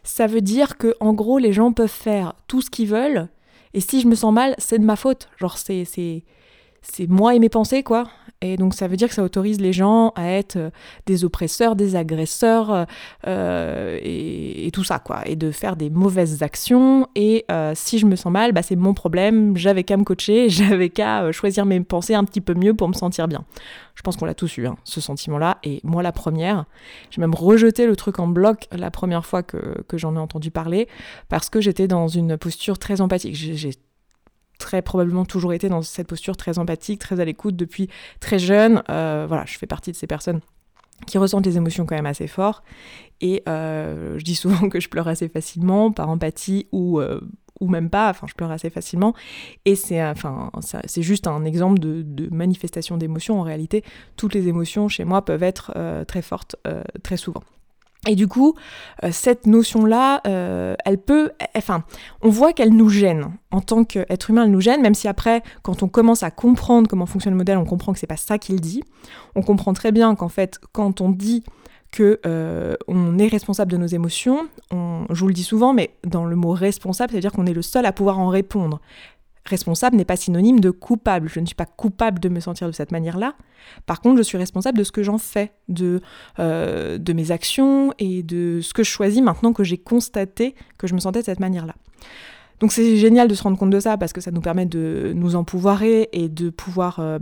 ça 0.03 0.27
veut 0.27 0.41
dire 0.41 0.77
que 0.77 0.95
en 0.99 1.13
gros, 1.13 1.37
les 1.37 1.53
gens 1.53 1.71
peuvent 1.71 1.89
faire 1.89 2.33
tout 2.47 2.61
ce 2.61 2.69
qu'ils 2.69 2.87
veulent. 2.87 3.27
Et 3.73 3.81
si 3.81 4.01
je 4.01 4.07
me 4.07 4.15
sens 4.15 4.33
mal, 4.33 4.55
c'est 4.57 4.79
de 4.79 4.85
ma 4.85 4.95
faute. 4.95 5.29
Genre, 5.37 5.57
c'est 5.57 5.85
c'est 5.85 7.07
moi 7.07 7.35
et 7.35 7.39
mes 7.39 7.49
pensées, 7.49 7.83
quoi. 7.83 8.09
Et 8.41 8.55
donc 8.55 8.73
ça 8.73 8.87
veut 8.87 8.95
dire 8.95 9.09
que 9.09 9.13
ça 9.13 9.23
autorise 9.23 9.59
les 9.59 9.73
gens 9.73 10.13
à 10.15 10.29
être 10.31 10.55
euh, 10.55 10.69
des 11.05 11.25
oppresseurs, 11.25 11.75
des 11.75 11.97
agresseurs 11.97 12.71
euh, 12.71 12.85
euh, 13.27 13.99
et, 14.01 14.69
tout 14.71 14.83
ça, 14.83 14.99
quoi. 14.99 15.27
Et 15.27 15.35
de 15.35 15.51
faire 15.51 15.75
des 15.75 15.89
mauvaises 15.89 16.43
actions. 16.43 17.07
Et 17.15 17.45
si 17.73 17.97
je 17.97 18.05
me 18.05 18.15
sens 18.15 18.31
mal, 18.31 18.51
bah, 18.51 18.61
c'est 18.61 18.75
mon 18.75 18.93
problème. 18.93 19.57
J'avais 19.57 19.83
qu'à 19.83 19.97
me 19.97 20.03
coacher, 20.03 20.49
j'avais 20.49 20.89
qu'à 20.89 21.31
choisir 21.31 21.65
mes 21.65 21.79
pensées 21.81 22.13
un 22.13 22.23
petit 22.23 22.39
peu 22.39 22.53
mieux 22.53 22.73
pour 22.73 22.87
me 22.87 22.93
sentir 22.93 23.27
bien. 23.27 23.43
Je 23.95 24.01
pense 24.03 24.15
qu'on 24.15 24.25
l'a 24.25 24.35
tous 24.35 24.57
eu, 24.57 24.67
hein, 24.67 24.77
ce 24.83 25.01
sentiment-là. 25.01 25.57
Et 25.63 25.81
moi, 25.83 26.03
la 26.03 26.11
première, 26.11 26.65
j'ai 27.09 27.19
même 27.19 27.33
rejeté 27.33 27.87
le 27.87 27.95
truc 27.95 28.19
en 28.19 28.27
bloc 28.27 28.67
la 28.71 28.91
première 28.91 29.25
fois 29.25 29.43
que, 29.43 29.81
que 29.87 29.97
j'en 29.97 30.15
ai 30.15 30.19
entendu 30.19 30.51
parler 30.51 30.87
parce 31.27 31.49
que 31.49 31.59
j'étais 31.59 31.87
dans 31.87 32.07
une 32.07 32.37
posture 32.37 32.77
très 32.77 33.01
empathique. 33.01 33.35
J'ai 33.35 33.71
très 34.59 34.83
probablement 34.83 35.25
toujours 35.25 35.53
été 35.53 35.69
dans 35.69 35.81
cette 35.81 36.07
posture 36.07 36.37
très 36.37 36.59
empathique, 36.59 36.99
très 36.99 37.19
à 37.19 37.25
l'écoute 37.25 37.55
depuis 37.55 37.89
très 38.19 38.37
jeune. 38.37 38.83
Euh, 38.89 39.25
voilà, 39.27 39.45
je 39.47 39.57
fais 39.57 39.65
partie 39.65 39.91
de 39.91 39.95
ces 39.95 40.05
personnes 40.05 40.41
qui 41.07 41.17
ressentent 41.17 41.45
les 41.45 41.57
émotions 41.57 41.87
quand 41.87 41.95
même 41.95 42.05
assez 42.05 42.27
fort. 42.27 42.61
Et 43.21 43.41
euh, 43.49 44.19
je 44.19 44.23
dis 44.23 44.35
souvent 44.35 44.69
que 44.69 44.79
je 44.79 44.89
pleure 44.89 45.07
assez 45.07 45.29
facilement 45.29 45.91
par 45.91 46.09
empathie 46.09 46.67
ou, 46.71 46.99
euh, 46.99 47.21
ou 47.59 47.69
même 47.69 47.89
pas, 47.89 48.09
enfin 48.09 48.27
je 48.27 48.33
pleure 48.35 48.51
assez 48.51 48.69
facilement. 48.69 49.15
Et 49.65 49.75
c'est 49.75 50.03
enfin, 50.03 50.51
c'est 50.85 51.01
juste 51.01 51.25
un 51.25 51.45
exemple 51.45 51.79
de, 51.79 52.29
manifestation 52.29 52.97
d'émotions. 52.97 53.39
En 53.39 53.43
réalité, 53.43 53.83
toutes 54.17 54.33
les 54.33 54.49
émotions 54.49 54.89
chez 54.89 55.05
moi 55.05 55.23
peuvent 55.23 55.43
être 55.43 55.73
très 56.05 56.21
fortes 56.21 56.57
très 57.01 57.17
souvent. 57.17 57.43
Et 58.07 58.15
du 58.15 58.27
coup, 58.27 58.55
euh, 59.03 59.09
cette 59.11 59.45
notion-là, 59.45 60.21
euh, 60.25 60.75
elle 60.85 60.97
peut, 60.97 61.31
enfin, 61.55 61.83
on 62.21 62.29
voit 62.29 62.53
qu'elle 62.53 62.73
nous 62.73 62.89
gêne 62.89 63.33
en 63.51 63.59
tant 63.59 63.83
qu'être 63.83 64.29
humain, 64.29 64.45
elle 64.45 64.51
nous 64.51 64.61
gêne, 64.61 64.81
même 64.81 64.95
si 64.95 65.09
après, 65.09 65.43
quand 65.63 65.83
on 65.83 65.89
commence 65.89 66.23
à 66.23 66.31
comprendre 66.31 66.87
comment 66.87 67.05
fonctionne 67.05 67.33
le 67.33 67.37
modèle, 67.37 67.57
on 67.57 67.65
comprend 67.65 67.91
que 67.91 67.99
c'est 67.99 68.07
pas 68.07 68.15
ça 68.15 68.37
qu'il 68.37 68.61
dit. 68.61 68.83
On 69.35 69.41
comprend 69.41 69.73
très 69.73 69.91
bien 69.91 70.15
qu'en 70.15 70.29
fait, 70.29 70.59
quand 70.71 71.01
on 71.01 71.09
dit 71.09 71.43
que 71.91 72.19
euh, 72.25 72.75
on 72.87 73.17
est 73.17 73.27
responsable 73.27 73.71
de 73.71 73.77
nos 73.77 73.87
émotions, 73.87 74.47
on, 74.71 75.05
je 75.09 75.19
vous 75.19 75.27
le 75.27 75.33
dis 75.33 75.43
souvent, 75.43 75.73
mais 75.73 75.95
dans 76.05 76.23
le 76.23 76.35
mot 76.35 76.51
responsable, 76.51 77.11
c'est-à-dire 77.11 77.33
qu'on 77.33 77.47
est 77.47 77.53
le 77.53 77.61
seul 77.61 77.85
à 77.85 77.91
pouvoir 77.91 78.19
en 78.19 78.27
répondre. 78.29 78.79
Responsable 79.49 79.95
n'est 79.95 80.05
pas 80.05 80.15
synonyme 80.15 80.59
de 80.59 80.69
coupable. 80.69 81.27
Je 81.27 81.39
ne 81.39 81.45
suis 81.45 81.55
pas 81.55 81.65
coupable 81.65 82.19
de 82.19 82.29
me 82.29 82.39
sentir 82.39 82.67
de 82.67 82.71
cette 82.71 82.91
manière-là. 82.91 83.33
Par 83.85 83.99
contre, 83.99 84.17
je 84.17 84.23
suis 84.23 84.37
responsable 84.37 84.77
de 84.77 84.83
ce 84.83 84.91
que 84.91 85.01
j'en 85.01 85.17
fais, 85.17 85.51
de, 85.67 86.01
euh, 86.37 86.97
de 86.97 87.13
mes 87.13 87.31
actions 87.31 87.91
et 87.97 88.21
de 88.21 88.59
ce 88.61 88.73
que 88.73 88.83
je 88.83 88.89
choisis 88.89 89.21
maintenant 89.21 89.51
que 89.51 89.63
j'ai 89.63 89.77
constaté 89.77 90.55
que 90.77 90.85
je 90.85 90.93
me 90.93 90.99
sentais 90.99 91.21
de 91.21 91.25
cette 91.25 91.39
manière-là. 91.39 91.75
Donc 92.59 92.71
c'est 92.71 92.97
génial 92.97 93.27
de 93.27 93.35
se 93.35 93.43
rendre 93.43 93.57
compte 93.57 93.69
de 93.69 93.79
ça 93.79 93.97
parce 93.97 94.13
que 94.13 94.21
ça 94.21 94.31
nous 94.31 94.41
permet 94.41 94.65
de 94.65 95.13
nous 95.15 95.35
empouvoirer 95.35 96.09
et 96.11 96.29
de 96.29 96.49
pouvoir 96.49 96.99
euh, 96.99 97.17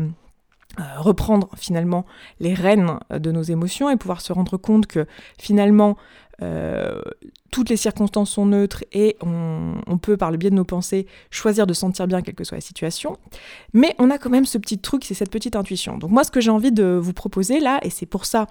reprendre 0.98 1.50
finalement 1.58 2.06
les 2.40 2.54
rênes 2.54 3.00
de 3.10 3.32
nos 3.32 3.44
émotions 3.44 3.90
et 3.90 3.98
pouvoir 3.98 4.22
se 4.22 4.34
rendre 4.34 4.57
compte 4.57 4.88
que 4.88 5.06
finalement 5.40 5.98
euh, 6.44 7.02
toutes 7.50 7.69
les 7.69 7.78
circonstances 7.78 8.31
sont 8.31 8.46
neutres 8.46 8.84
et 8.92 9.18
on, 9.22 9.98
peut, 9.98 10.18
par 10.18 10.30
le 10.30 10.38
biais 10.38 10.52
de 10.52 10.56
nos 10.56 10.66
pensées, 10.66 11.07
choisir 11.31 11.66
de 11.66 11.74
sentir 11.74 12.06
bien 12.06 12.22
quelle 12.22 12.36
que 12.36 12.44
soit 12.44 12.57
la 12.57 12.62
situation. 12.62 13.18
Mais 13.74 13.96
on 13.98 14.12
a 14.12 14.18
quand 14.18 14.30
même 14.30 14.46
ce 14.46 14.57
petit 14.57 14.78
truc, 14.78 15.04
c'est 15.06 15.14
cette 15.14 15.31
petite 15.31 15.56
intuition. 15.56 15.98
Donc 15.98 16.12
moi, 16.12 16.24
ce 16.24 16.30
que 16.30 16.42
j'ai 16.42 16.52
envie 16.52 16.72
de 16.72 17.00
vous 17.02 17.14
proposer 17.14 17.60
là, 17.60 17.80
et 17.81 17.90
c'est 17.90 18.06
pour 18.06 18.26
ça 18.26 18.48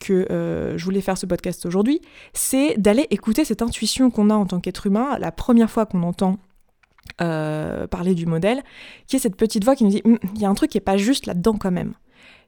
que 0.00 0.26
euh, 0.32 0.76
je 0.76 0.84
voulais 0.84 1.02
faire 1.02 1.18
ce 1.18 1.26
podcast 1.26 1.66
aujourd'hui, 1.66 2.00
c'est 2.32 2.76
d'aller 2.78 3.06
écouter 3.10 3.44
cette 3.44 3.62
intuition 3.62 4.10
qu'on 4.10 4.30
a 4.30 4.34
en 4.34 4.46
tant 4.46 4.58
qu'être 4.60 4.86
humain, 4.86 5.18
la 5.20 5.30
première 5.30 5.70
fois 5.70 5.86
qu'on 5.86 6.02
entend 6.02 6.38
euh, 7.20 7.86
parler 7.86 8.14
du 8.14 8.26
modèle, 8.26 8.62
qui 9.06 9.16
est 9.16 9.18
cette 9.18 9.36
petite 9.36 9.64
voix 9.64 9.76
qui 9.76 9.84
nous 9.84 9.90
dit, 9.90 10.02
hum, 10.04 10.18
il 10.34 10.40
y 10.40 10.44
a 10.44 10.48
un 10.48 10.54
truc 10.54 10.70
qui 10.70 10.76
n'est 10.76 10.82
pas 10.82 10.96
juste 10.96 11.26
là-dedans 11.26 11.56
quand 11.58 11.70
même 11.70 11.94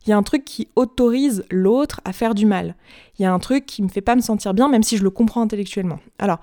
il 0.07 0.11
y 0.11 0.13
a 0.13 0.17
un 0.17 0.23
truc 0.23 0.45
qui 0.45 0.69
autorise 0.77 1.45
l'autre 1.51 2.01
à 2.05 2.13
faire 2.13 2.35
du 2.35 2.47
mal. 2.47 2.75
Il 3.19 3.23
y 3.23 3.25
a 3.25 3.33
un 3.33 3.39
truc 3.39 3.67
qui 3.67 3.83
me 3.83 3.89
fait 3.89 4.01
pas 4.01 4.17
me 4.17 4.21
sentir 4.21 4.55
bien, 4.55 4.69
même 4.69 4.83
si 4.83 4.97
je 4.97 5.03
le 5.03 5.11
comprends 5.11 5.43
intellectuellement. 5.43 6.01
Alors, 6.19 6.41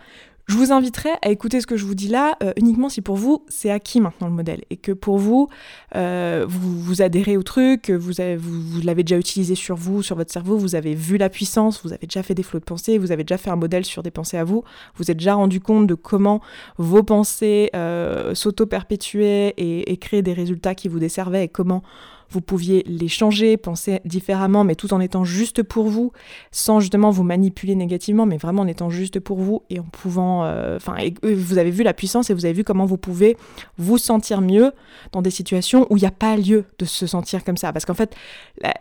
je 0.48 0.56
vous 0.56 0.72
inviterai 0.72 1.10
à 1.22 1.30
écouter 1.30 1.60
ce 1.60 1.68
que 1.68 1.76
je 1.76 1.86
vous 1.86 1.96
dis 1.96 2.08
là 2.08 2.38
euh, 2.42 2.54
uniquement 2.56 2.88
si 2.88 3.02
pour 3.02 3.18
vous 3.18 3.44
c'est 3.50 3.70
acquis 3.70 4.00
maintenant 4.00 4.28
le 4.28 4.34
modèle. 4.34 4.62
Et 4.70 4.78
que 4.78 4.94
pour 4.94 5.18
vous 5.18 5.50
euh, 5.96 6.46
vous, 6.48 6.80
vous 6.80 7.02
adhérez 7.02 7.36
au 7.36 7.44
truc, 7.44 7.90
vous, 7.90 8.14
vous, 8.40 8.82
l'avez 8.82 9.04
déjà 9.04 9.18
utilisé 9.18 9.56
sur 9.56 9.76
vous, 9.76 10.02
sur 10.02 10.16
votre 10.16 10.32
cerveau, 10.32 10.58
vous 10.58 10.76
avez 10.76 10.96
vu 10.96 11.18
la 11.18 11.30
puissance, 11.30 11.84
vous 11.84 11.92
avez 11.92 12.08
déjà 12.08 12.24
fait 12.24 12.34
des 12.34 12.44
flots 12.44 12.60
de 12.60 12.66
pensée, 12.66 12.98
vous 12.98 13.12
avez 13.12 13.24
déjà 13.24 13.38
fait 13.38 13.50
un 13.50 13.56
modèle 13.58 13.84
sur 13.84 14.04
des 14.04 14.12
pensées 14.12 14.38
à 14.38 14.46
vous, 14.46 14.64
vous 14.96 15.12
êtes 15.12 15.18
déjà 15.18 15.34
rendu 15.34 15.60
compte 15.60 15.86
de 15.86 15.96
comment 15.96 16.42
vos 16.78 17.04
pensées 17.04 17.70
euh, 17.76 18.34
s'auto-perpétuaient 18.34 19.54
et, 19.58 19.92
et 19.92 20.22
des 20.22 20.34
résultats 20.34 20.76
qui 20.76 20.88
vous 20.88 21.00
desservaient 21.00 21.44
et 21.44 21.48
comment 21.50 21.84
vous 22.30 22.42
pouviez 22.42 22.84
les 22.88 23.08
changer, 23.08 23.58
penser 23.58 24.00
différemment, 24.06 24.64
mais 24.64 24.76
tout 24.76 24.94
en 24.94 25.00
étant 25.00 25.24
juste 25.24 25.64
pour 25.64 25.88
vous, 25.88 26.12
sans 26.52 26.80
justement 26.80 27.10
vous 27.10 27.24
manipuler 27.24 27.76
négativement, 27.76 28.26
mais 28.26 28.38
vraiment 28.38 28.64
en 28.64 28.68
étant 28.68 28.90
juste 28.90 29.20
pour 29.20 29.40
vous 29.40 29.64
et 29.70 29.80
en 29.80 29.84
pouvant, 29.84 30.44
euh, 30.46 30.78
enfin, 30.78 30.96
vous 31.24 31.58
avez 31.58 31.72
vu 31.72 31.84
la 31.84 31.94
puissance 31.94 32.30
et 32.30 32.34
vous 32.34 32.46
avez 32.46 32.54
vu 32.54 32.64
comment 32.64 32.86
vous 32.86 32.98
pouvez 32.98 33.38
vous 33.78 33.98
sentir 33.98 34.42
mieux 34.42 34.72
dans 35.12 35.22
des 35.22 35.32
situations 35.32 35.88
où 35.90 35.98
il 35.98 36.02
n'y 36.02 36.08
a 36.08 36.12
pas 36.12 36.36
lieu 36.38 36.66
de 36.80 36.86
se 36.86 37.08
sentir 37.08 37.44
comme 37.44 37.58
ça, 37.58 37.72
parce 37.74 37.86
qu'en 37.86 37.94
fait, 37.94 38.16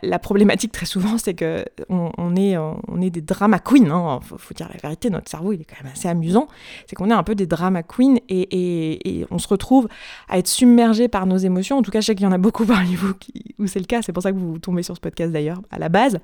la, 0.01 0.19
problématique 0.19 0.71
très 0.71 0.85
souvent, 0.85 1.17
c'est 1.17 1.35
que 1.35 1.63
on, 1.89 2.35
est, 2.35 2.57
on 2.57 3.01
est 3.01 3.09
des 3.09 3.21
drama 3.21 3.59
queens, 3.59 3.91
hein. 3.91 4.19
faut, 4.21 4.53
dire 4.53 4.67
la 4.73 4.79
vérité, 4.81 5.09
notre 5.09 5.29
cerveau 5.29 5.53
il 5.53 5.61
est 5.61 5.65
quand 5.65 5.81
même 5.83 5.91
assez 5.93 6.07
amusant, 6.07 6.47
c'est 6.87 6.95
qu'on 6.95 7.09
est 7.09 7.13
un 7.13 7.23
peu 7.23 7.35
des 7.35 7.45
drama 7.45 7.83
queens 7.83 8.15
et, 8.29 9.19
et 9.19 9.25
on 9.31 9.39
se 9.39 9.47
retrouve 9.47 9.87
à 10.27 10.37
être 10.37 10.47
submergé 10.47 11.07
par 11.07 11.25
nos 11.25 11.37
émotions. 11.37 11.77
En 11.77 11.81
tout 11.81 11.91
cas, 11.91 12.01
je 12.01 12.07
sais 12.07 12.15
qu'il 12.15 12.25
y 12.25 12.27
en 12.27 12.31
a 12.31 12.37
beaucoup 12.37 12.65
parmi 12.65 12.95
vous 12.95 13.13
qui, 13.13 13.36
où 13.59 13.67
c'est 13.67 13.79
le 13.79 13.85
cas. 13.85 14.01
C'est 14.01 14.13
pour 14.13 14.23
ça 14.23 14.31
que 14.31 14.37
vous 14.37 14.59
tombez 14.59 14.83
sur 14.83 14.95
ce 14.95 15.01
podcast 15.01 15.31
d'ailleurs 15.31 15.61
à 15.71 15.79
la 15.79 15.89
base. 15.89 16.19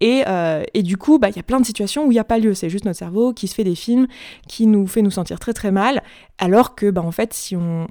Et, 0.00 0.22
euh, 0.26 0.62
et 0.74 0.82
du 0.82 0.96
coup, 0.96 1.18
bah, 1.18 1.28
il 1.30 1.36
y 1.36 1.38
a 1.38 1.42
plein 1.42 1.60
de 1.60 1.66
situations 1.66 2.06
où 2.06 2.12
il 2.12 2.14
n'y 2.14 2.20
a 2.20 2.24
pas 2.24 2.38
lieu. 2.38 2.54
C'est 2.54 2.70
juste 2.70 2.84
notre 2.84 2.98
cerveau 2.98 3.32
qui 3.32 3.48
se 3.48 3.54
fait 3.54 3.64
des 3.64 3.74
films, 3.74 4.06
qui 4.48 4.66
nous 4.66 4.86
fait 4.86 5.02
nous 5.02 5.10
sentir 5.10 5.38
très 5.38 5.52
très 5.52 5.70
mal. 5.70 6.02
Alors 6.38 6.74
que, 6.74 6.90
bah, 6.90 7.02
en 7.02 7.10
fait, 7.10 7.34
si 7.34 7.56
on, 7.56 7.86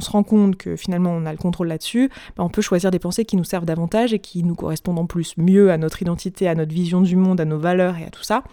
se 0.00 0.10
rend 0.10 0.22
compte 0.22 0.56
que 0.56 0.76
finalement 0.76 1.10
on 1.10 1.26
a 1.26 1.32
le 1.32 1.38
contrôle 1.38 1.68
là-dessus, 1.68 2.10
bah, 2.36 2.44
on 2.44 2.48
peut 2.48 2.62
choisir 2.62 2.90
des 2.90 2.98
pensées 2.98 3.24
qui 3.24 3.36
nous 3.36 3.44
servent 3.44 3.66
davantage 3.66 4.14
et 4.14 4.18
qui 4.18 4.44
nous 4.44 4.54
correspondent 4.54 4.98
en 4.98 5.06
plus 5.06 5.36
mieux 5.36 5.70
à 5.70 5.78
notre 5.78 6.02
identité, 6.02 6.48
à 6.48 6.54
notre 6.54 6.72
vision 6.72 7.00
du 7.00 7.16
monde, 7.16 7.40
à 7.40 7.44
nos 7.44 7.58
valeurs 7.58 7.96
et 7.98 8.04
à 8.04 8.10
tout 8.10 8.22
ça. 8.22 8.44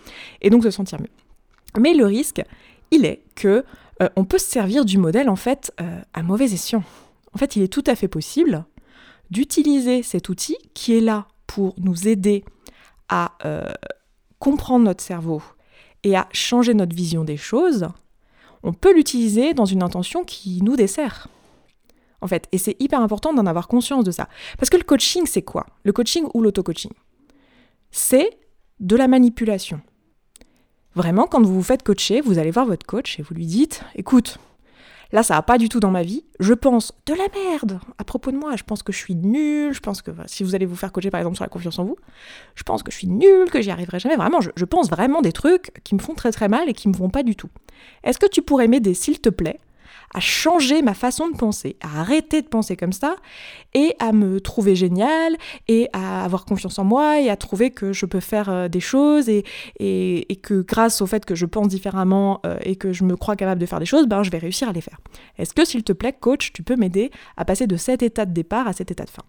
Et 0.41 0.49
donc 0.49 0.63
se 0.63 0.71
sentir 0.71 0.99
mieux. 0.99 1.09
Mais 1.79 1.93
le 1.93 2.05
risque, 2.05 2.41
il 2.91 3.05
est 3.05 3.21
que 3.35 3.63
euh, 4.01 4.09
on 4.15 4.25
peut 4.25 4.37
se 4.37 4.49
servir 4.49 4.85
du 4.85 4.97
modèle 4.97 5.29
en 5.29 5.35
fait 5.35 5.71
euh, 5.81 6.01
à 6.13 6.23
mauvais 6.23 6.45
escient. 6.45 6.83
En 7.33 7.37
fait, 7.37 7.55
il 7.55 7.63
est 7.63 7.67
tout 7.67 7.83
à 7.87 7.95
fait 7.95 8.07
possible 8.07 8.65
d'utiliser 9.29 10.03
cet 10.03 10.29
outil 10.29 10.57
qui 10.73 10.95
est 10.95 11.01
là 11.01 11.27
pour 11.47 11.73
nous 11.77 12.07
aider 12.07 12.43
à 13.09 13.33
euh, 13.45 13.71
comprendre 14.39 14.85
notre 14.85 15.03
cerveau 15.03 15.41
et 16.03 16.15
à 16.15 16.27
changer 16.31 16.73
notre 16.73 16.95
vision 16.95 17.23
des 17.23 17.37
choses. 17.37 17.87
On 18.63 18.73
peut 18.73 18.93
l'utiliser 18.93 19.53
dans 19.53 19.65
une 19.65 19.83
intention 19.83 20.23
qui 20.23 20.61
nous 20.61 20.75
dessert. 20.75 21.27
En 22.21 22.27
fait, 22.27 22.47
et 22.51 22.57
c'est 22.57 22.75
hyper 22.79 23.01
important 23.01 23.33
d'en 23.33 23.45
avoir 23.45 23.67
conscience 23.67 24.03
de 24.03 24.11
ça. 24.11 24.27
Parce 24.57 24.69
que 24.69 24.77
le 24.77 24.83
coaching, 24.83 25.25
c'est 25.27 25.43
quoi? 25.43 25.65
Le 25.83 25.93
coaching 25.93 26.25
ou 26.33 26.41
l'auto-coaching? 26.41 26.91
C'est 27.91 28.39
de 28.79 28.95
la 28.95 29.07
manipulation. 29.07 29.81
Vraiment, 30.95 31.27
quand 31.27 31.41
vous 31.41 31.53
vous 31.53 31.63
faites 31.63 31.83
coacher, 31.83 32.21
vous 32.21 32.39
allez 32.39 32.51
voir 32.51 32.65
votre 32.65 32.85
coach 32.85 33.19
et 33.19 33.21
vous 33.21 33.35
lui 33.35 33.45
dites 33.45 33.83
Écoute, 33.95 34.39
là, 35.15 35.23
ça 35.23 35.35
va 35.35 35.41
pas 35.41 35.57
du 35.57 35.69
tout 35.69 35.79
dans 35.79 35.91
ma 35.91 36.03
vie. 36.03 36.25
Je 36.41 36.53
pense 36.53 36.91
de 37.05 37.13
la 37.13 37.23
merde 37.33 37.79
à 37.97 38.03
propos 38.03 38.31
de 38.31 38.37
moi. 38.37 38.57
Je 38.57 38.63
pense 38.63 38.83
que 38.83 38.91
je 38.91 38.97
suis 38.97 39.15
nulle. 39.15 39.73
Je 39.73 39.79
pense 39.79 40.01
que 40.01 40.11
si 40.25 40.43
vous 40.43 40.55
allez 40.55 40.65
vous 40.65 40.75
faire 40.75 40.91
coacher, 40.91 41.09
par 41.09 41.21
exemple, 41.21 41.37
sur 41.37 41.45
la 41.45 41.49
confiance 41.49 41.79
en 41.79 41.85
vous, 41.85 41.95
je 42.55 42.63
pense 42.63 42.83
que 42.83 42.91
je 42.91 42.97
suis 42.97 43.07
nulle, 43.07 43.49
que 43.49 43.61
j'y 43.61 43.71
arriverai 43.71 43.99
jamais. 43.99 44.17
Vraiment, 44.17 44.41
je, 44.41 44.65
pense 44.65 44.89
vraiment 44.89 45.21
des 45.21 45.31
trucs 45.31 45.71
qui 45.85 45.95
me 45.95 46.01
font 46.01 46.15
très 46.15 46.33
très 46.33 46.49
mal 46.49 46.67
et 46.67 46.73
qui 46.73 46.89
me 46.89 46.93
vont 46.93 47.09
pas 47.09 47.23
du 47.23 47.35
tout. 47.37 47.49
Est-ce 48.03 48.19
que 48.19 48.27
tu 48.27 48.41
pourrais 48.41 48.67
m'aider, 48.67 48.93
s'il 48.93 49.21
te 49.21 49.29
plaît, 49.29 49.59
à 50.13 50.19
changer 50.19 50.81
ma 50.81 50.93
façon 50.93 51.29
de 51.29 51.35
penser, 51.35 51.77
à 51.81 52.01
arrêter 52.01 52.41
de 52.41 52.47
penser 52.47 52.75
comme 52.77 52.93
ça 52.93 53.15
et 53.73 53.95
à 53.99 54.11
me 54.11 54.39
trouver 54.39 54.75
génial 54.75 55.35
et 55.67 55.89
à 55.93 56.23
avoir 56.23 56.45
confiance 56.45 56.79
en 56.79 56.83
moi 56.83 57.19
et 57.19 57.29
à 57.29 57.35
trouver 57.35 57.71
que 57.71 57.93
je 57.93 58.05
peux 58.05 58.19
faire 58.19 58.49
euh, 58.49 58.67
des 58.67 58.79
choses 58.79 59.29
et, 59.29 59.43
et, 59.79 60.35
que 60.41 60.61
grâce 60.61 61.01
au 61.01 61.07
fait 61.07 61.25
que 61.25 61.35
je 61.35 61.45
pense 61.45 61.67
différemment 61.67 62.39
euh, 62.45 62.57
et 62.61 62.75
que 62.75 62.93
je 62.93 63.03
me 63.03 63.15
crois 63.15 63.35
capable 63.35 63.59
de 63.59 63.65
faire 63.65 63.79
des 63.79 63.85
choses, 63.85 64.07
ben, 64.07 64.23
je 64.23 64.29
vais 64.29 64.37
réussir 64.37 64.69
à 64.69 64.73
les 64.73 64.81
faire. 64.81 64.99
Est-ce 65.37 65.53
que 65.53 65.65
s'il 65.65 65.83
te 65.83 65.93
plaît, 65.93 66.13
coach, 66.13 66.53
tu 66.53 66.63
peux 66.63 66.75
m'aider 66.75 67.11
à 67.37 67.45
passer 67.45 67.67
de 67.67 67.77
cet 67.77 68.03
état 68.03 68.25
de 68.25 68.33
départ 68.33 68.67
à 68.67 68.73
cet 68.73 68.91
état 68.91 69.05
de 69.05 69.09
fin? 69.09 69.23